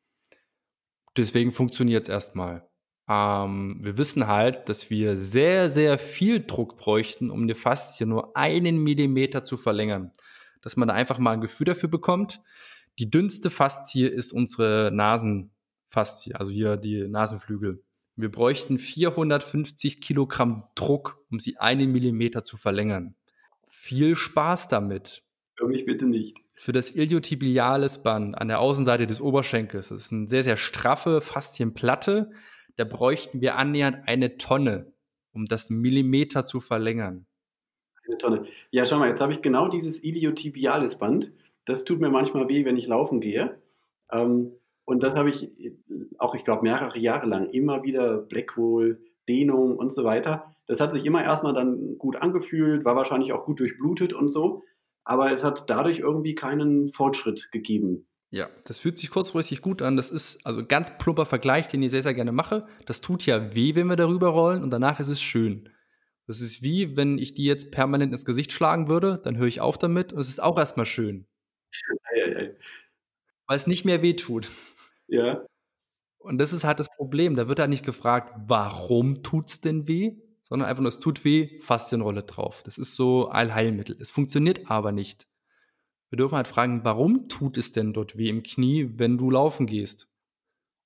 [1.18, 2.68] deswegen funktioniert es erstmal.
[3.08, 8.36] Ähm, wir wissen halt, dass wir sehr, sehr viel Druck bräuchten, um eine Faszie nur
[8.36, 10.12] einen Millimeter zu verlängern.
[10.62, 12.42] Dass man da einfach mal ein Gefühl dafür bekommt.
[12.98, 17.84] Die dünnste Faszie ist unsere Nasenfaszie, also hier die Nasenflügel.
[18.16, 23.16] Wir bräuchten 450 Kilogramm Druck, um sie einen Millimeter zu verlängern.
[23.68, 25.24] Viel Spaß damit.
[25.58, 29.90] Für mich bitte nicht für das iliotibiales Band an der Außenseite des Oberschenkels.
[29.90, 32.32] Das ist eine sehr, sehr straffe Faszienplatte.
[32.78, 34.94] Da bräuchten wir annähernd eine Tonne,
[35.34, 37.26] um das Millimeter zu verlängern.
[38.08, 38.46] Eine Tonne.
[38.72, 41.32] Ja, schau mal, jetzt habe ich genau dieses iliotibiales Band.
[41.66, 43.60] Das tut mir manchmal weh, wenn ich laufen gehe.
[44.12, 44.52] Ähm,
[44.86, 45.52] und das habe ich
[46.20, 50.56] auch, ich glaube, mehrere Jahre lang immer wieder Blackwall, Dehnung und so weiter.
[50.68, 54.64] Das hat sich immer erstmal dann gut angefühlt, war wahrscheinlich auch gut durchblutet und so.
[55.06, 58.08] Aber es hat dadurch irgendwie keinen Fortschritt gegeben.
[58.32, 59.96] Ja, das fühlt sich kurzfristig gut an.
[59.96, 62.68] Das ist also ganz plumper Vergleich, den ich sehr, sehr gerne mache.
[62.86, 65.70] Das tut ja weh, wenn wir darüber rollen und danach ist es schön.
[66.28, 69.62] Das ist wie, wenn ich die jetzt permanent ins Gesicht schlagen würde, dann höre ich
[69.62, 71.28] auf damit und es ist auch erstmal schön.
[73.48, 74.50] Weil es nicht mehr weh tut.
[75.08, 75.46] Ja.
[76.18, 77.36] Und das ist halt das Problem.
[77.36, 80.18] Da wird halt nicht gefragt, warum tut es denn weh,
[80.48, 82.64] sondern einfach nur, es tut weh, Faszienrolle drauf.
[82.64, 83.98] Das ist so Allheilmittel.
[84.00, 85.28] Es funktioniert aber nicht.
[86.10, 89.66] Wir dürfen halt fragen, warum tut es denn dort weh im Knie, wenn du laufen
[89.66, 90.08] gehst?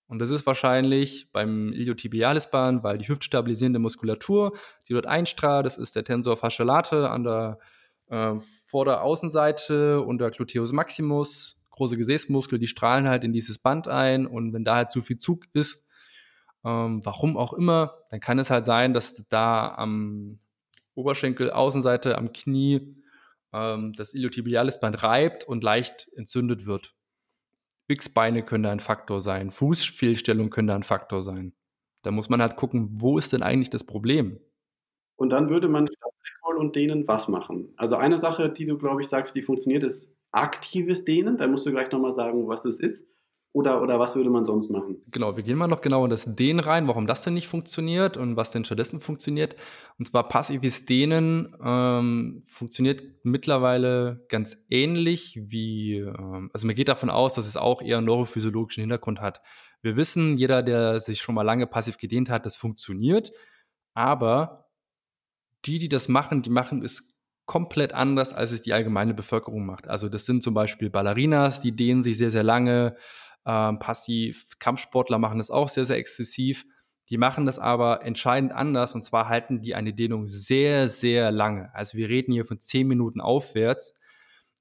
[0.08, 4.58] Und das ist wahrscheinlich beim Iliotibialisbahn, weil die hüftstabilisierende Muskulatur,
[4.88, 7.60] die dort einstrahlt, das ist der Tensor fasciolate an der
[8.08, 14.26] äh, Vorderaußenseite und der Gluteus maximus, große Gesäßmuskel, die strahlen halt in dieses Band ein
[14.26, 15.86] und wenn da halt zu viel Zug ist,
[16.66, 20.40] ähm, warum auch immer, dann kann es halt sein, dass da am
[20.96, 22.96] Oberschenkel, Außenseite, am Knie
[23.54, 26.94] ähm, das Iliotibialisband reibt und leicht entzündet wird.
[27.88, 31.54] X-Beine können da ein Faktor sein, Fußfehlstellung können da ein Faktor sein.
[32.04, 34.40] Da muss man halt gucken, wo ist denn eigentlich das Problem?
[35.16, 37.74] Und dann würde man statt Recall und Dehnen was machen?
[37.76, 41.38] Also eine Sache, die du, glaube ich, sagst, die funktioniert, ist aktives Dehnen.
[41.38, 43.06] Da musst du gleich nochmal sagen, was das ist.
[43.52, 45.02] Oder, oder was würde man sonst machen?
[45.08, 48.16] Genau, wir gehen mal noch genau in das Dehnen rein, warum das denn nicht funktioniert
[48.16, 49.56] und was denn stattdessen funktioniert.
[49.98, 57.10] Und zwar passives Dehnen ähm, funktioniert mittlerweile ganz ähnlich wie, ähm, also man geht davon
[57.10, 59.42] aus, dass es auch eher einen neurophysiologischen Hintergrund hat.
[59.82, 63.32] Wir wissen, jeder, der sich schon mal lange passiv gedehnt hat, das funktioniert,
[63.96, 64.70] aber
[65.66, 69.88] die, die das machen, die machen es komplett anders, als es die allgemeine Bevölkerung macht.
[69.88, 72.96] Also das sind zum Beispiel Ballerinas, die dehnen sich sehr, sehr lange,
[73.46, 74.48] ähm, passiv.
[74.60, 76.66] Kampfsportler machen das auch sehr, sehr exzessiv.
[77.10, 81.74] Die machen das aber entscheidend anders und zwar halten die eine Dehnung sehr, sehr lange.
[81.74, 83.96] Also wir reden hier von zehn Minuten aufwärts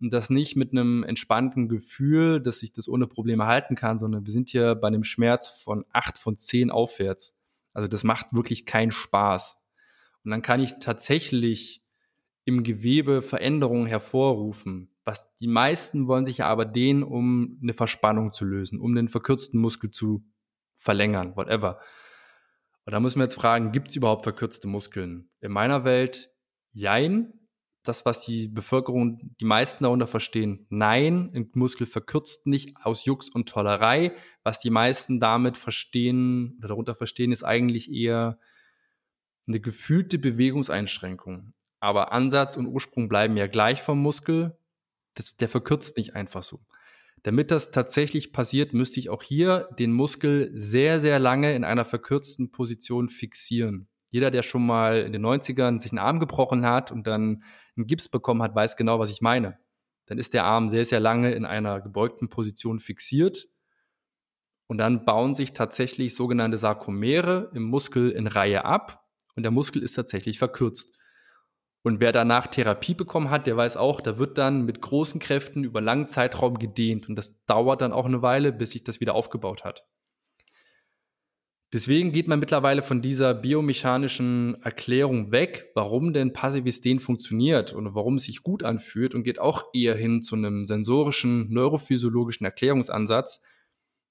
[0.00, 4.24] und das nicht mit einem entspannten Gefühl, dass ich das ohne Probleme halten kann, sondern
[4.24, 7.34] wir sind hier bei einem Schmerz von acht von zehn aufwärts.
[7.74, 9.58] Also das macht wirklich keinen Spaß.
[10.24, 11.82] Und dann kann ich tatsächlich
[12.44, 14.90] im Gewebe Veränderungen hervorrufen.
[15.08, 19.08] Was die meisten wollen sich ja aber dehnen, um eine Verspannung zu lösen, um den
[19.08, 20.22] verkürzten Muskel zu
[20.76, 21.80] verlängern, whatever.
[22.84, 25.30] Und da müssen wir jetzt fragen, gibt es überhaupt verkürzte Muskeln?
[25.40, 26.30] In meiner Welt,
[26.74, 27.32] jein.
[27.84, 33.30] Das, was die Bevölkerung, die meisten darunter verstehen, nein, ein Muskel verkürzt nicht aus Jux
[33.30, 34.14] und Tollerei.
[34.42, 38.38] Was die meisten damit verstehen oder darunter verstehen, ist eigentlich eher
[39.46, 44.57] eine gefühlte Bewegungseinschränkung aber Ansatz und Ursprung bleiben ja gleich vom Muskel.
[45.18, 46.60] Das, der verkürzt nicht einfach so.
[47.24, 51.84] Damit das tatsächlich passiert, müsste ich auch hier den Muskel sehr, sehr lange in einer
[51.84, 53.88] verkürzten Position fixieren.
[54.10, 57.42] Jeder, der schon mal in den 90ern sich einen Arm gebrochen hat und dann
[57.76, 59.58] einen Gips bekommen hat, weiß genau, was ich meine.
[60.06, 63.48] Dann ist der Arm sehr, sehr lange in einer gebeugten Position fixiert.
[64.68, 69.04] Und dann bauen sich tatsächlich sogenannte Sarkomere im Muskel in Reihe ab
[69.34, 70.97] und der Muskel ist tatsächlich verkürzt.
[71.82, 75.64] Und wer danach Therapie bekommen hat, der weiß auch, da wird dann mit großen Kräften
[75.64, 77.08] über langen Zeitraum gedehnt.
[77.08, 79.86] Und das dauert dann auch eine Weile, bis sich das wieder aufgebaut hat.
[81.72, 87.94] Deswegen geht man mittlerweile von dieser biomechanischen Erklärung weg, warum denn passives Dehnen funktioniert und
[87.94, 93.42] warum es sich gut anfühlt und geht auch eher hin zu einem sensorischen, neurophysiologischen Erklärungsansatz,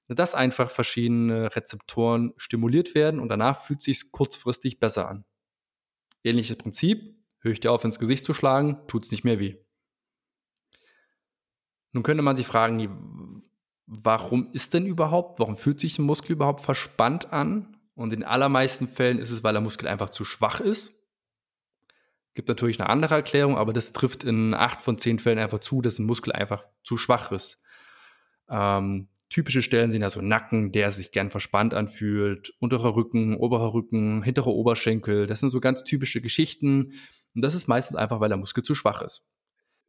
[0.07, 5.25] dass einfach verschiedene Rezeptoren stimuliert werden und danach fühlt es sich kurzfristig besser an.
[6.23, 9.55] Ähnliches Prinzip, Höre ich dir auf, ins Gesicht zu schlagen, tut es nicht mehr weh.
[11.91, 13.43] Nun könnte man sich fragen,
[13.85, 17.77] warum ist denn überhaupt, warum fühlt sich ein Muskel überhaupt verspannt an?
[17.95, 20.93] Und in allermeisten Fällen ist es, weil der Muskel einfach zu schwach ist.
[22.35, 25.81] Gibt natürlich eine andere Erklärung, aber das trifft in acht von zehn Fällen einfach zu,
[25.81, 27.59] dass ein Muskel einfach zu schwach ist.
[28.47, 34.21] Ähm, typische Stellen sind also Nacken, der sich gern verspannt anfühlt, unterer Rücken, oberer Rücken,
[34.21, 35.25] hinterer Oberschenkel.
[35.25, 36.93] Das sind so ganz typische Geschichten.
[37.37, 39.23] Und das ist meistens einfach, weil der Muskel zu schwach ist.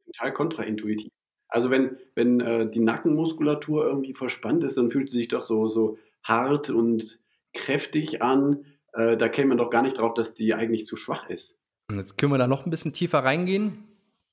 [0.04, 1.10] Total kontraintuitiv.
[1.48, 5.68] Also wenn, wenn äh, die Nackenmuskulatur irgendwie verspannt ist, dann fühlt sie sich doch so,
[5.68, 7.18] so hart und
[7.54, 8.66] kräftig an.
[8.92, 11.58] Äh, da käme man doch gar nicht drauf, dass die eigentlich zu schwach ist.
[11.90, 13.82] Und jetzt können wir da noch ein bisschen tiefer reingehen.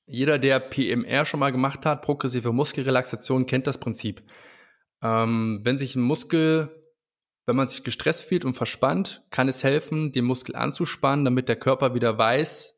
[0.06, 4.22] Jeder, der PMR schon mal gemacht hat, progressive Muskelrelaxation, kennt das Prinzip.
[5.02, 6.68] Ähm, wenn sich ein Muskel,
[7.46, 11.56] wenn man sich gestresst fühlt und verspannt, kann es helfen, den Muskel anzuspannen, damit der
[11.56, 12.75] Körper wieder weiß,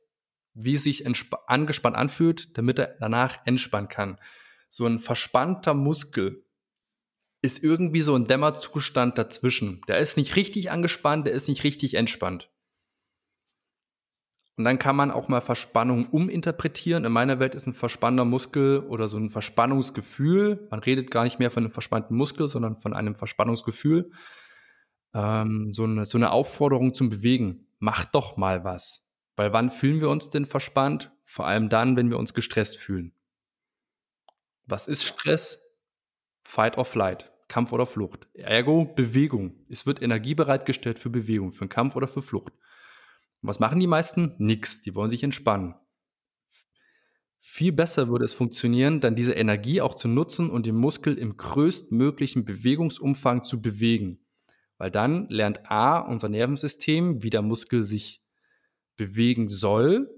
[0.59, 1.05] wie sich
[1.47, 4.19] angespannt anfühlt, damit er danach entspannen kann.
[4.69, 6.45] So ein verspannter Muskel
[7.41, 9.81] ist irgendwie so ein Dämmerzustand dazwischen.
[9.89, 12.51] Der ist nicht richtig angespannt, der ist nicht richtig entspannt.
[14.57, 17.05] Und dann kann man auch mal Verspannung uminterpretieren.
[17.05, 20.67] In meiner Welt ist ein verspannter Muskel oder so ein Verspannungsgefühl.
[20.73, 24.11] Man redet gar nicht mehr von einem verspannten Muskel, sondern von einem Verspannungsgefühl.
[25.15, 27.69] Ähm, so, eine, so eine Aufforderung zum Bewegen.
[27.79, 29.08] Mach doch mal was.
[29.39, 31.13] Weil wann fühlen wir uns denn verspannt?
[31.23, 33.13] Vor allem dann, wenn wir uns gestresst fühlen.
[34.67, 35.63] Was ist Stress?
[36.43, 37.31] Fight or Flight.
[37.47, 38.27] Kampf oder Flucht.
[38.35, 39.65] Ergo Bewegung.
[39.69, 42.53] Es wird Energie bereitgestellt für Bewegung, für einen Kampf oder für Flucht.
[43.41, 44.35] Und was machen die meisten?
[44.39, 44.83] Nix.
[44.83, 45.77] Die wollen sich entspannen.
[47.39, 51.37] Viel besser würde es funktionieren, dann diese Energie auch zu nutzen und den Muskel im
[51.37, 54.19] größtmöglichen Bewegungsumfang zu bewegen.
[54.79, 58.25] Weil dann lernt A, unser Nervensystem, wie der Muskel sich
[58.99, 60.15] bewegen soll.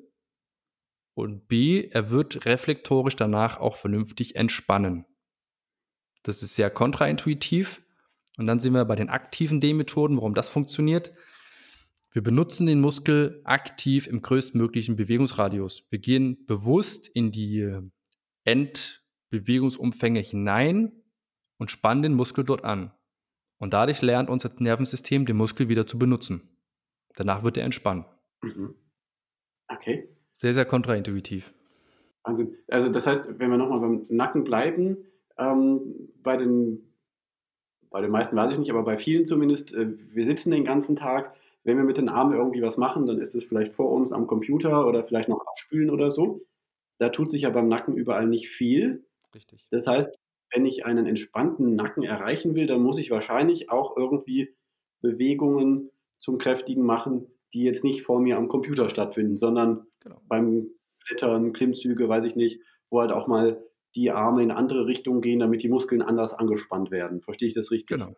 [1.14, 5.06] Und B, er wird reflektorisch danach auch vernünftig entspannen.
[6.24, 7.82] Das ist sehr kontraintuitiv.
[8.36, 11.12] Und dann sind wir bei den aktiven D-Methoden, warum das funktioniert.
[12.12, 15.84] Wir benutzen den Muskel aktiv im größtmöglichen Bewegungsradius.
[15.90, 17.78] Wir gehen bewusst in die
[18.44, 21.04] Endbewegungsumfänge hinein
[21.58, 22.92] und spannen den Muskel dort an.
[23.58, 26.56] Und dadurch lernt unser Nervensystem, den Muskel wieder zu benutzen.
[27.14, 28.06] Danach wird er entspannen.
[28.42, 28.74] Mhm.
[29.68, 30.08] Okay.
[30.32, 31.52] Sehr, sehr kontraintuitiv.
[32.24, 32.56] Wahnsinn.
[32.68, 34.98] Also das heißt, wenn wir nochmal beim Nacken bleiben,
[35.38, 36.86] ähm, bei den
[37.90, 40.96] bei den meisten weiß ich nicht, aber bei vielen zumindest, äh, wir sitzen den ganzen
[40.96, 41.34] Tag,
[41.64, 44.26] wenn wir mit den Armen irgendwie was machen, dann ist es vielleicht vor uns am
[44.26, 46.46] Computer oder vielleicht noch abspülen oder so.
[46.98, 49.04] Da tut sich ja beim Nacken überall nicht viel.
[49.34, 49.66] Richtig.
[49.70, 50.16] Das heißt,
[50.52, 54.54] wenn ich einen entspannten Nacken erreichen will, dann muss ich wahrscheinlich auch irgendwie
[55.00, 60.20] Bewegungen zum Kräftigen machen, die jetzt nicht vor mir am Computer stattfinden, sondern genau.
[60.28, 60.68] beim
[61.06, 63.62] Klettern, Klimmzüge, weiß ich nicht, wo halt auch mal
[63.94, 67.20] die Arme in andere Richtungen gehen, damit die Muskeln anders angespannt werden.
[67.22, 67.98] Verstehe ich das richtig?
[67.98, 68.14] Genau,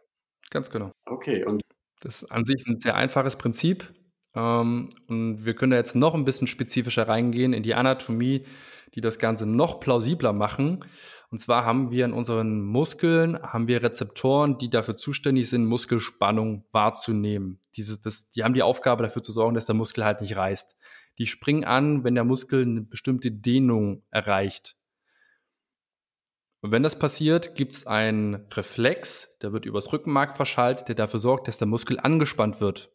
[0.51, 0.93] ganz genau.
[1.07, 1.63] Okay, und
[2.01, 3.93] das ist an sich ein sehr einfaches Prinzip.
[4.35, 8.47] Ähm, und wir können da jetzt noch ein bisschen spezifischer reingehen in die Anatomie,
[8.95, 10.85] die das Ganze noch plausibler machen.
[11.31, 16.67] Und zwar haben wir in unseren Muskeln, haben wir Rezeptoren, die dafür zuständig sind, Muskelspannung
[16.73, 17.59] wahrzunehmen.
[17.75, 20.77] Dieses, das, die haben die Aufgabe dafür zu sorgen, dass der Muskel halt nicht reißt.
[21.19, 24.77] Die springen an, wenn der Muskel eine bestimmte Dehnung erreicht.
[26.61, 31.19] Und wenn das passiert, gibt es einen Reflex, der wird übers Rückenmark verschaltet, der dafür
[31.19, 32.93] sorgt, dass der Muskel angespannt wird.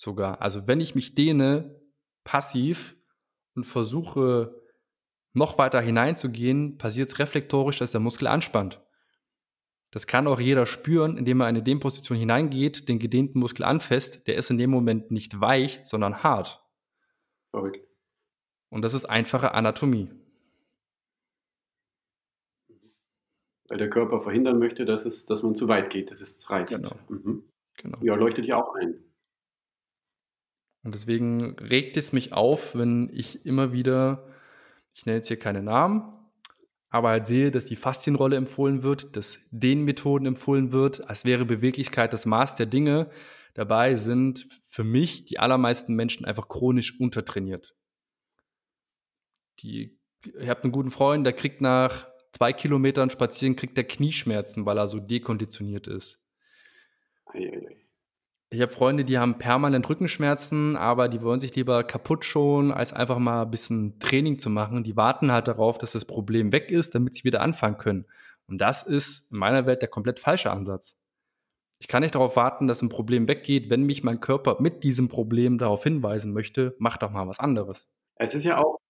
[0.00, 0.40] Sogar.
[0.40, 1.78] Also wenn ich mich dehne,
[2.24, 2.96] passiv
[3.54, 4.58] und versuche
[5.34, 8.80] noch weiter hineinzugehen, passiert es reflektorisch, dass der Muskel anspannt.
[9.90, 14.26] Das kann auch jeder spüren, indem er in eine Dehnposition hineingeht, den gedehnten Muskel anfasst.
[14.26, 16.64] Der ist in dem Moment nicht weich, sondern hart.
[17.50, 17.86] Verrückt.
[18.70, 20.08] Und das ist einfache Anatomie.
[23.68, 26.74] weil der Körper verhindern möchte, dass, es, dass man zu weit geht, dass es reizt.
[26.74, 26.96] Genau.
[27.08, 27.44] Mhm.
[27.76, 27.98] genau.
[28.02, 29.09] Ja, leuchtet ja auch ein.
[30.82, 34.26] Und deswegen regt es mich auf, wenn ich immer wieder,
[34.94, 36.02] ich nenne jetzt hier keine Namen,
[36.88, 42.12] aber halt sehe, dass die Faszienrolle empfohlen wird, dass Dehnmethoden empfohlen wird, als wäre Beweglichkeit
[42.12, 43.10] das Maß der Dinge.
[43.54, 47.74] Dabei sind für mich die allermeisten Menschen einfach chronisch untertrainiert.
[49.60, 54.66] Die, ich habe einen guten Freund, der kriegt nach zwei Kilometern spazieren, kriegt er Knieschmerzen,
[54.66, 56.20] weil er so dekonditioniert ist.
[58.52, 62.92] Ich habe Freunde, die haben permanent Rückenschmerzen, aber die wollen sich lieber kaputt schonen, als
[62.92, 64.82] einfach mal ein bisschen Training zu machen.
[64.82, 68.06] Die warten halt darauf, dass das Problem weg ist, damit sie wieder anfangen können.
[68.48, 70.98] Und das ist in meiner Welt der komplett falsche Ansatz.
[71.78, 75.06] Ich kann nicht darauf warten, dass ein Problem weggeht, wenn mich mein Körper mit diesem
[75.06, 77.88] Problem darauf hinweisen möchte, mach doch mal was anderes.
[78.16, 78.80] Es ist ja auch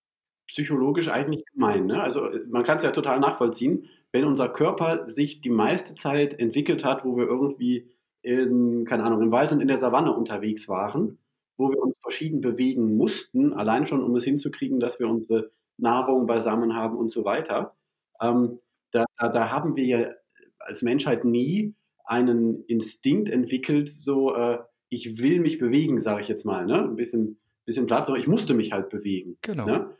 [0.48, 1.84] psychologisch eigentlich gemein.
[1.84, 2.02] Ne?
[2.02, 6.82] Also man kann es ja total nachvollziehen, wenn unser Körper sich die meiste Zeit entwickelt
[6.82, 7.90] hat, wo wir irgendwie
[8.22, 11.18] in, keine Ahnung, im Wald und in der Savanne unterwegs waren,
[11.56, 16.26] wo wir uns verschieden bewegen mussten, allein schon, um es hinzukriegen, dass wir unsere Nahrung
[16.26, 17.74] beisammen haben und so weiter.
[18.20, 18.58] Ähm,
[18.92, 20.10] da, da, da, haben wir ja
[20.58, 24.58] als Menschheit nie einen Instinkt entwickelt, so äh,
[24.88, 26.82] ich will mich bewegen, sage ich jetzt mal, ne?
[26.82, 29.38] ein bisschen, bisschen Platz, aber ich musste mich halt bewegen.
[29.42, 29.64] Genau.
[29.64, 29.90] Ne?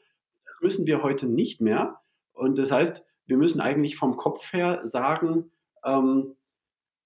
[0.61, 2.01] müssen wir heute nicht mehr.
[2.33, 5.51] Und das heißt, wir müssen eigentlich vom Kopf her sagen,
[5.85, 6.37] ähm,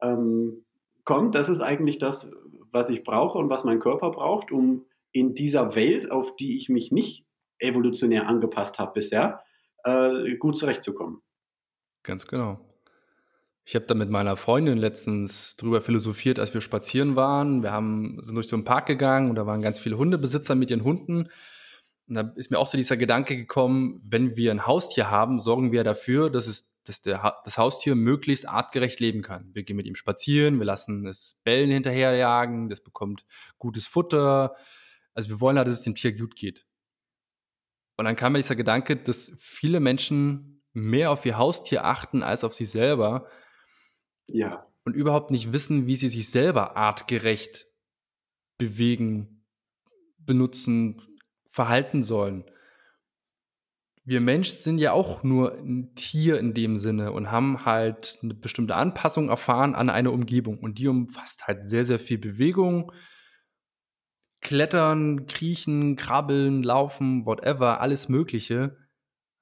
[0.01, 0.64] ähm,
[1.05, 2.31] komm, das ist eigentlich das,
[2.73, 6.69] was ich brauche und was mein Körper braucht, um in dieser Welt, auf die ich
[6.69, 7.25] mich nicht
[7.59, 9.43] evolutionär angepasst habe bisher,
[9.85, 11.21] äh, gut zurechtzukommen.
[12.03, 12.59] Ganz genau.
[13.67, 17.63] Ich habe da mit meiner Freundin letztens drüber philosophiert, als wir spazieren waren.
[17.63, 20.71] Wir haben, sind durch so einen Park gegangen und da waren ganz viele Hundebesitzer mit
[20.71, 21.31] ihren Hunden.
[22.09, 25.73] Und da ist mir auch so dieser Gedanke gekommen, wenn wir ein Haustier haben, sorgen
[25.73, 29.51] wir dafür, dass es dass der, das Haustier möglichst artgerecht leben kann.
[29.55, 33.25] Wir gehen mit ihm spazieren, wir lassen es Bällen hinterherjagen, das bekommt
[33.59, 34.55] gutes Futter,
[35.15, 36.67] Also wir wollen ja, dass es dem Tier gut geht.
[37.97, 42.45] Und dann kam mir dieser Gedanke, dass viele Menschen mehr auf ihr Haustier achten als
[42.45, 43.29] auf sich selber.
[44.27, 44.67] Ja.
[44.85, 47.67] Und überhaupt nicht wissen, wie sie sich selber artgerecht
[48.59, 49.47] bewegen,
[50.19, 51.01] benutzen,
[51.55, 52.45] verhalten sollen.
[54.05, 58.35] Wir Menschen sind ja auch nur ein Tier in dem Sinne und haben halt eine
[58.35, 60.59] bestimmte Anpassung erfahren an eine Umgebung.
[60.59, 62.91] Und die umfasst halt sehr, sehr viel Bewegung,
[64.41, 68.77] Klettern, Kriechen, Krabbeln, Laufen, whatever, alles Mögliche.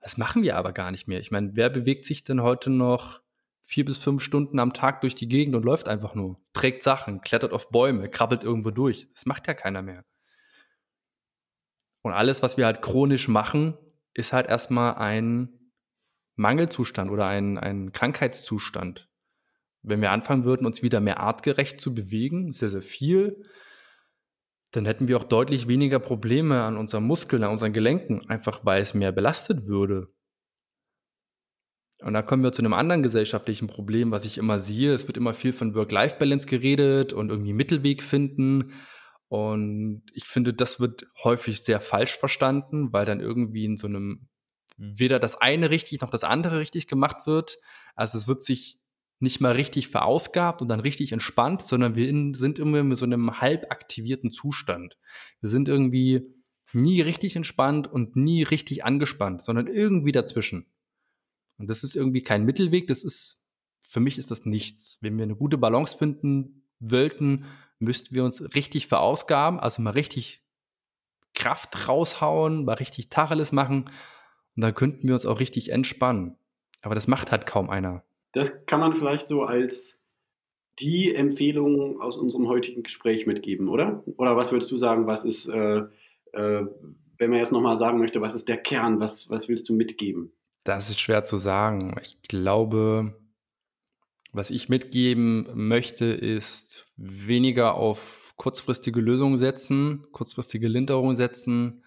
[0.01, 1.19] Das machen wir aber gar nicht mehr.
[1.19, 3.23] Ich meine, wer bewegt sich denn heute noch
[3.63, 6.39] vier bis fünf Stunden am Tag durch die Gegend und läuft einfach nur?
[6.53, 9.09] Trägt Sachen, klettert auf Bäume, krabbelt irgendwo durch.
[9.15, 10.05] Das macht ja keiner mehr.
[12.03, 13.77] Und alles, was wir halt chronisch machen,
[14.15, 15.49] ist halt erstmal ein
[16.35, 19.09] Mangelzustand oder ein, ein Krankheitszustand.
[19.83, 23.45] Wenn wir anfangen würden, uns wieder mehr artgerecht zu bewegen, sehr, sehr viel,
[24.73, 28.83] dann hätten wir auch deutlich weniger Probleme an unseren Muskeln, an unseren Gelenken, einfach weil
[28.83, 30.09] es mehr belastet würde.
[32.01, 34.93] Und da kommen wir zu einem anderen gesellschaftlichen Problem, was ich immer sehe.
[34.93, 38.73] Es wird immer viel von Work-Life-Balance geredet und irgendwie Mittelweg finden.
[39.33, 44.29] Und ich finde, das wird häufig sehr falsch verstanden, weil dann irgendwie in so einem
[44.77, 47.57] weder das eine richtig noch das andere richtig gemacht wird.
[47.95, 48.79] Also es wird sich
[49.21, 53.07] nicht mal richtig verausgabt und dann richtig entspannt, sondern wir in, sind immer in so
[53.07, 54.99] einem halb aktivierten Zustand.
[55.41, 56.27] Wir sind irgendwie
[56.75, 60.67] nie richtig entspannt und nie richtig angespannt, sondern irgendwie dazwischen.
[61.57, 63.41] Und das ist irgendwie kein Mittelweg, das ist,
[63.81, 64.99] für mich ist das nichts.
[65.01, 67.47] Wenn wir eine gute Balance finden wollten,
[67.83, 70.43] müssten wir uns richtig verausgaben, also mal richtig
[71.35, 73.85] Kraft raushauen, mal richtig Tacheles machen
[74.57, 76.37] und dann könnten wir uns auch richtig entspannen.
[76.83, 78.03] Aber das macht halt kaum einer.
[78.33, 80.01] Das kann man vielleicht so als
[80.79, 84.03] die Empfehlung aus unserem heutigen Gespräch mitgeben, oder?
[84.17, 85.83] Oder was würdest du sagen, was ist, äh,
[86.33, 86.67] äh,
[87.19, 90.33] wenn man jetzt nochmal sagen möchte, was ist der Kern, was, was willst du mitgeben?
[90.65, 91.95] Das ist schwer zu sagen.
[92.01, 93.15] Ich glaube,
[94.33, 101.85] was ich mitgeben möchte, ist weniger auf kurzfristige Lösungen setzen, kurzfristige Linderung setzen,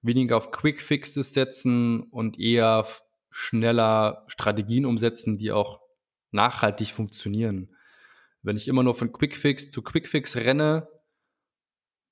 [0.00, 2.86] weniger auf Quick Fixes setzen und eher
[3.30, 5.80] schneller Strategien umsetzen, die auch
[6.30, 7.74] nachhaltig funktionieren.
[8.42, 10.88] Wenn ich immer nur von Quickfix zu Quickfix renne,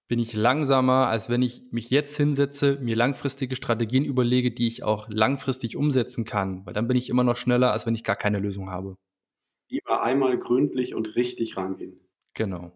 [0.09, 4.83] bin ich langsamer, als wenn ich mich jetzt hinsetze, mir langfristige Strategien überlege, die ich
[4.83, 8.17] auch langfristig umsetzen kann, weil dann bin ich immer noch schneller, als wenn ich gar
[8.17, 8.97] keine Lösung habe.
[9.69, 12.01] Lieber einmal gründlich und richtig rangehen.
[12.35, 12.73] Genau.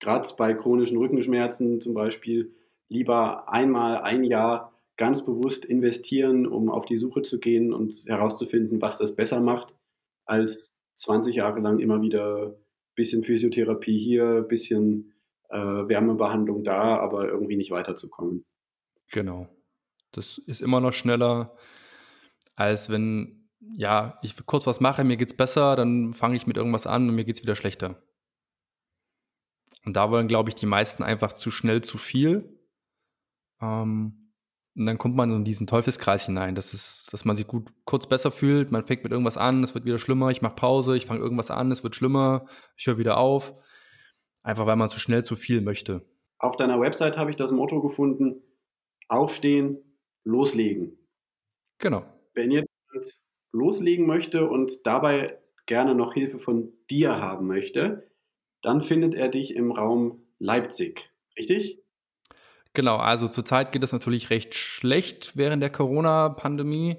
[0.00, 2.54] Gerade bei chronischen Rückenschmerzen zum Beispiel
[2.88, 8.80] lieber einmal ein Jahr ganz bewusst investieren, um auf die Suche zu gehen und herauszufinden,
[8.82, 9.74] was das besser macht,
[10.26, 12.56] als 20 Jahre lang immer wieder
[12.94, 15.14] bisschen Physiotherapie hier, bisschen
[15.48, 18.44] äh, Wärmebehandlung da, aber irgendwie nicht weiterzukommen.
[19.10, 19.48] Genau.
[20.12, 21.56] Das ist immer noch schneller,
[22.54, 26.86] als wenn, ja, ich kurz was mache, mir geht's besser, dann fange ich mit irgendwas
[26.86, 28.02] an und mir geht's wieder schlechter.
[29.84, 32.58] Und da wollen, glaube ich, die meisten einfach zu schnell zu viel.
[33.60, 34.24] Ähm,
[34.76, 38.08] und dann kommt man in diesen Teufelskreis hinein, dass, es, dass man sich gut kurz
[38.08, 41.06] besser fühlt, man fängt mit irgendwas an, es wird wieder schlimmer, ich mache Pause, ich
[41.06, 42.46] fange irgendwas an, es wird schlimmer,
[42.76, 43.54] ich höre wieder auf.
[44.42, 46.04] Einfach weil man zu schnell zu viel möchte.
[46.38, 48.42] Auf deiner Website habe ich das Motto gefunden,
[49.08, 49.78] aufstehen,
[50.24, 50.98] loslegen.
[51.78, 52.04] Genau.
[52.34, 52.64] Wenn ihr
[53.52, 58.10] loslegen möchte und dabei gerne noch Hilfe von dir haben möchte,
[58.62, 61.10] dann findet er dich im Raum Leipzig.
[61.38, 61.80] Richtig?
[62.72, 66.96] Genau, also zurzeit geht es natürlich recht schlecht während der Corona-Pandemie.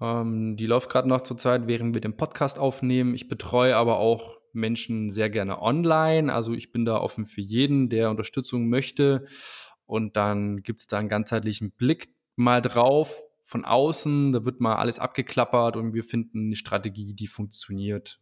[0.00, 3.14] Ähm, die läuft gerade noch zurzeit, während wir den Podcast aufnehmen.
[3.14, 6.32] Ich betreue aber auch Menschen sehr gerne online.
[6.32, 9.26] Also ich bin da offen für jeden, der Unterstützung möchte.
[9.84, 14.32] Und dann gibt es da einen ganzheitlichen Blick mal drauf von außen.
[14.32, 18.20] Da wird mal alles abgeklappert und wir finden eine Strategie, die funktioniert.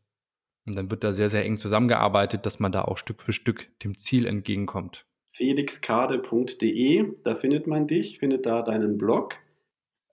[0.66, 3.68] Und dann wird da sehr, sehr eng zusammengearbeitet, dass man da auch Stück für Stück
[3.80, 7.14] dem Ziel entgegenkommt felixkade.de.
[7.24, 9.36] Da findet man dich, findet da deinen Blog.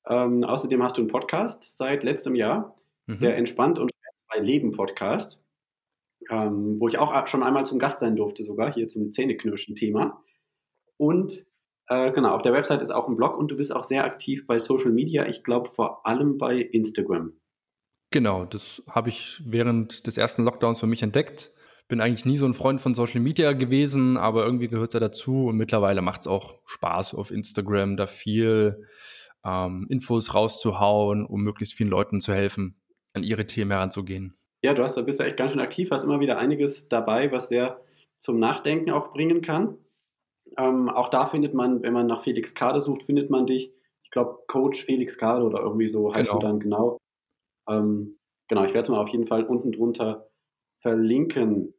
[0.08, 3.20] Ähm, außerdem hast du einen Podcast seit letztem Jahr, mhm.
[3.20, 3.92] der Entspannt und
[4.34, 5.44] bei Leben Podcast,
[6.30, 10.24] ähm, wo ich auch schon einmal zum Gast sein durfte, sogar hier zum Zähneknirschen-Thema.
[10.98, 11.46] Und
[11.90, 14.48] äh, genau, auf der Website ist auch ein Blog und du bist auch sehr aktiv
[14.48, 17.34] bei Social Media, ich glaube vor allem bei Instagram.
[18.12, 21.52] Genau, das habe ich während des ersten Lockdowns für mich entdeckt
[21.90, 25.00] bin eigentlich nie so ein Freund von Social Media gewesen, aber irgendwie gehört es ja
[25.00, 28.86] dazu und mittlerweile macht es auch Spaß auf Instagram, da viel
[29.44, 32.80] ähm, Infos rauszuhauen, um möglichst vielen Leuten zu helfen,
[33.14, 34.38] an ihre Themen heranzugehen.
[34.62, 37.32] Ja, du hast, da bist ja echt ganz schön aktiv, hast immer wieder einiges dabei,
[37.32, 37.82] was sehr
[38.20, 39.76] zum Nachdenken auch bringen kann.
[40.58, 43.74] Ähm, auch da findet man, wenn man nach Felix Kade sucht, findet man dich.
[44.04, 46.40] Ich glaube, Coach Felix Kade oder irgendwie so heißt genau.
[46.40, 46.98] du dann genau.
[47.70, 48.16] Ähm,
[48.48, 50.30] genau, ich werde es mal auf jeden Fall unten drunter
[50.82, 51.74] verlinken.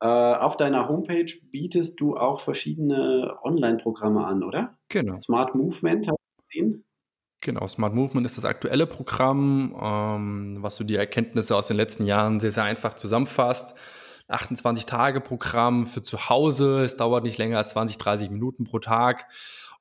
[0.00, 4.78] Äh, auf deiner Homepage bietest du auch verschiedene Online-Programme an, oder?
[4.88, 5.14] Genau.
[5.16, 6.84] Smart Movement, habe ich gesehen.
[7.42, 12.04] Genau, Smart Movement ist das aktuelle Programm, ähm, was so die Erkenntnisse aus den letzten
[12.04, 13.74] Jahren sehr, sehr einfach zusammenfasst.
[14.30, 16.82] 28-Tage-Programm für zu Hause.
[16.82, 19.26] Es dauert nicht länger als 20, 30 Minuten pro Tag.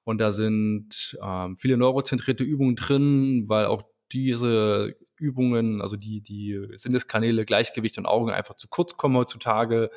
[0.03, 6.59] Und da sind ähm, viele neurozentrierte Übungen drin, weil auch diese Übungen, also die, die
[6.75, 9.91] Sinneskanäle, Gleichgewicht und Augen einfach zu kurz kommen heutzutage,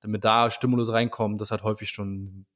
[0.00, 1.40] damit da Stimulus reinkommt.
[1.40, 2.46] Das hat häufig schon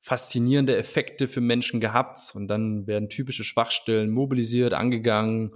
[0.00, 2.32] faszinierende Effekte für Menschen gehabt.
[2.34, 5.50] Und dann werden typische Schwachstellen mobilisiert, angegangen,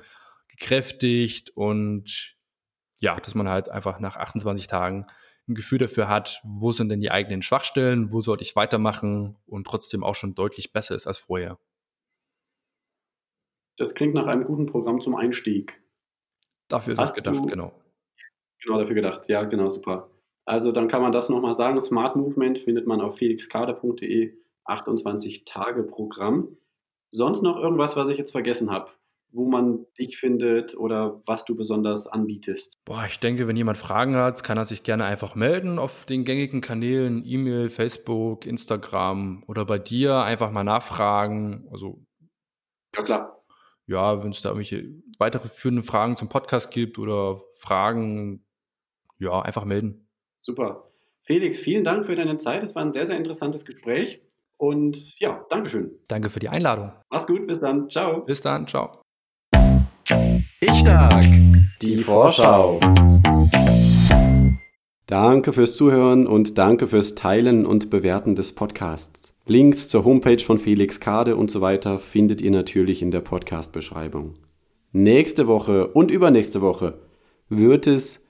[0.49, 2.38] gekräftigt und
[3.01, 5.07] ja, dass man halt einfach nach 28 Tagen
[5.49, 9.67] ein Gefühl dafür hat, wo sind denn die eigenen Schwachstellen, wo sollte ich weitermachen und
[9.67, 11.59] trotzdem auch schon deutlich besser ist als vorher.
[13.79, 15.81] Das klingt nach einem guten Programm zum Einstieg.
[16.69, 17.73] Dafür ist Hast es gedacht, du, genau.
[18.63, 19.29] Genau, dafür gedacht.
[19.29, 20.11] Ja, genau, super.
[20.45, 21.81] Also dann kann man das nochmal sagen.
[21.81, 24.35] Smart Movement findet man auf felixkader.de,
[24.67, 26.57] 28-Tage-Programm.
[27.11, 28.91] Sonst noch irgendwas, was ich jetzt vergessen habe?
[29.31, 32.79] Wo man dich findet oder was du besonders anbietest?
[32.85, 36.25] Boah, ich denke, wenn jemand Fragen hat, kann er sich gerne einfach melden auf den
[36.25, 41.69] gängigen Kanälen, E-Mail, Facebook, Instagram oder bei dir einfach mal nachfragen.
[41.71, 42.05] Also
[42.97, 43.45] ja klar.
[43.87, 48.45] Ja, wenn es da irgendwelche weitere führende Fragen zum Podcast gibt oder Fragen,
[49.19, 50.09] ja, einfach melden.
[50.43, 50.91] Super.
[51.23, 52.63] Felix, vielen Dank für deine Zeit.
[52.63, 54.23] Es war ein sehr, sehr interessantes Gespräch.
[54.57, 55.93] Und ja, Dankeschön.
[56.09, 56.93] Danke für die Einladung.
[57.11, 57.89] Mach's gut, bis dann.
[57.89, 58.23] Ciao.
[58.23, 59.08] Bis dann, ciao.
[60.61, 61.23] Ich stark.
[61.83, 62.81] Die Vorschau.
[65.07, 69.35] Danke fürs Zuhören und danke fürs Teilen und Bewerten des Podcasts.
[69.47, 74.35] Links zur Homepage von Felix Kade und so weiter findet ihr natürlich in der Podcast-Beschreibung.
[74.91, 76.99] Nächste Woche und übernächste Woche
[77.49, 78.21] wird es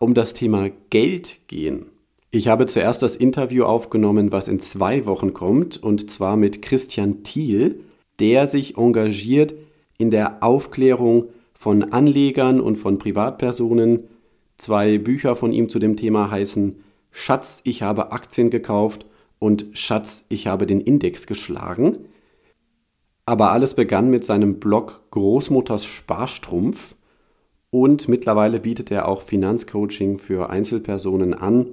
[0.00, 1.86] um das Thema Geld gehen.
[2.32, 7.22] Ich habe zuerst das Interview aufgenommen, was in zwei Wochen kommt, und zwar mit Christian
[7.22, 7.84] Thiel,
[8.18, 9.54] der sich engagiert
[9.98, 11.28] in der Aufklärung
[11.60, 14.04] von Anlegern und von Privatpersonen.
[14.56, 19.04] Zwei Bücher von ihm zu dem Thema heißen Schatz, ich habe Aktien gekauft
[19.38, 21.98] und Schatz, ich habe den Index geschlagen.
[23.26, 26.94] Aber alles begann mit seinem Blog Großmutters Sparstrumpf
[27.68, 31.72] und mittlerweile bietet er auch Finanzcoaching für Einzelpersonen an.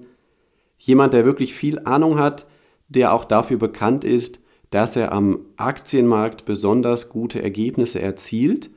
[0.77, 2.45] Jemand, der wirklich viel Ahnung hat,
[2.89, 8.69] der auch dafür bekannt ist, dass er am Aktienmarkt besonders gute Ergebnisse erzielt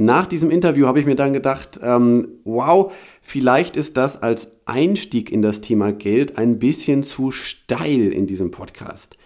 [0.00, 5.32] nach diesem Interview habe ich mir dann gedacht, ähm, wow, vielleicht ist das als Einstieg
[5.32, 9.16] in das Thema Geld ein bisschen zu steil in diesem Podcast.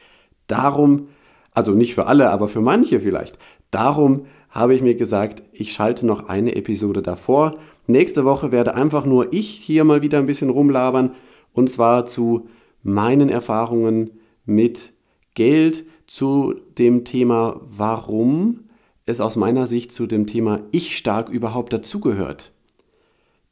[0.47, 1.09] Darum,
[1.53, 3.39] also nicht für alle, aber für manche vielleicht.
[3.71, 7.59] Darum habe ich mir gesagt, ich schalte noch eine Episode davor.
[7.87, 11.13] Nächste Woche werde einfach nur ich hier mal wieder ein bisschen rumlabern
[11.53, 12.49] und zwar zu
[12.83, 14.13] meinen Erfahrungen
[14.47, 14.95] mit
[15.35, 18.71] Geld, zu dem Thema Warum
[19.13, 22.53] es aus meiner Sicht zu dem Thema Ich stark überhaupt dazugehört.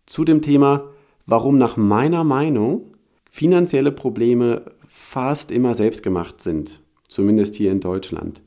[0.06, 0.88] Zu dem Thema,
[1.26, 2.94] warum nach meiner Meinung
[3.30, 8.42] finanzielle Probleme fast immer selbstgemacht sind, zumindest hier in Deutschland.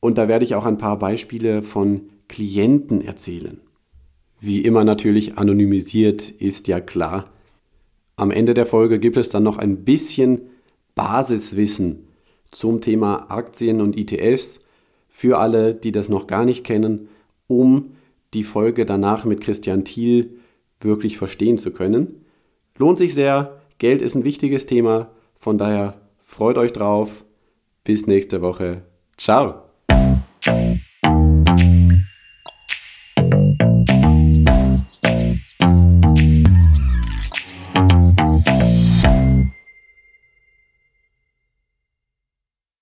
[0.00, 3.60] Und da werde ich auch ein paar Beispiele von Klienten erzählen.
[4.40, 7.30] Wie immer natürlich anonymisiert ist ja klar.
[8.16, 10.42] Am Ende der Folge gibt es dann noch ein bisschen
[10.94, 12.08] Basiswissen
[12.50, 14.60] zum Thema Aktien und ETFs
[15.18, 17.08] für alle, die das noch gar nicht kennen,
[17.48, 17.96] um
[18.34, 20.38] die Folge danach mit Christian Thiel
[20.78, 22.24] wirklich verstehen zu können.
[22.76, 27.24] Lohnt sich sehr, Geld ist ein wichtiges Thema, von daher freut euch drauf.
[27.82, 28.82] Bis nächste Woche.
[29.16, 29.67] Ciao.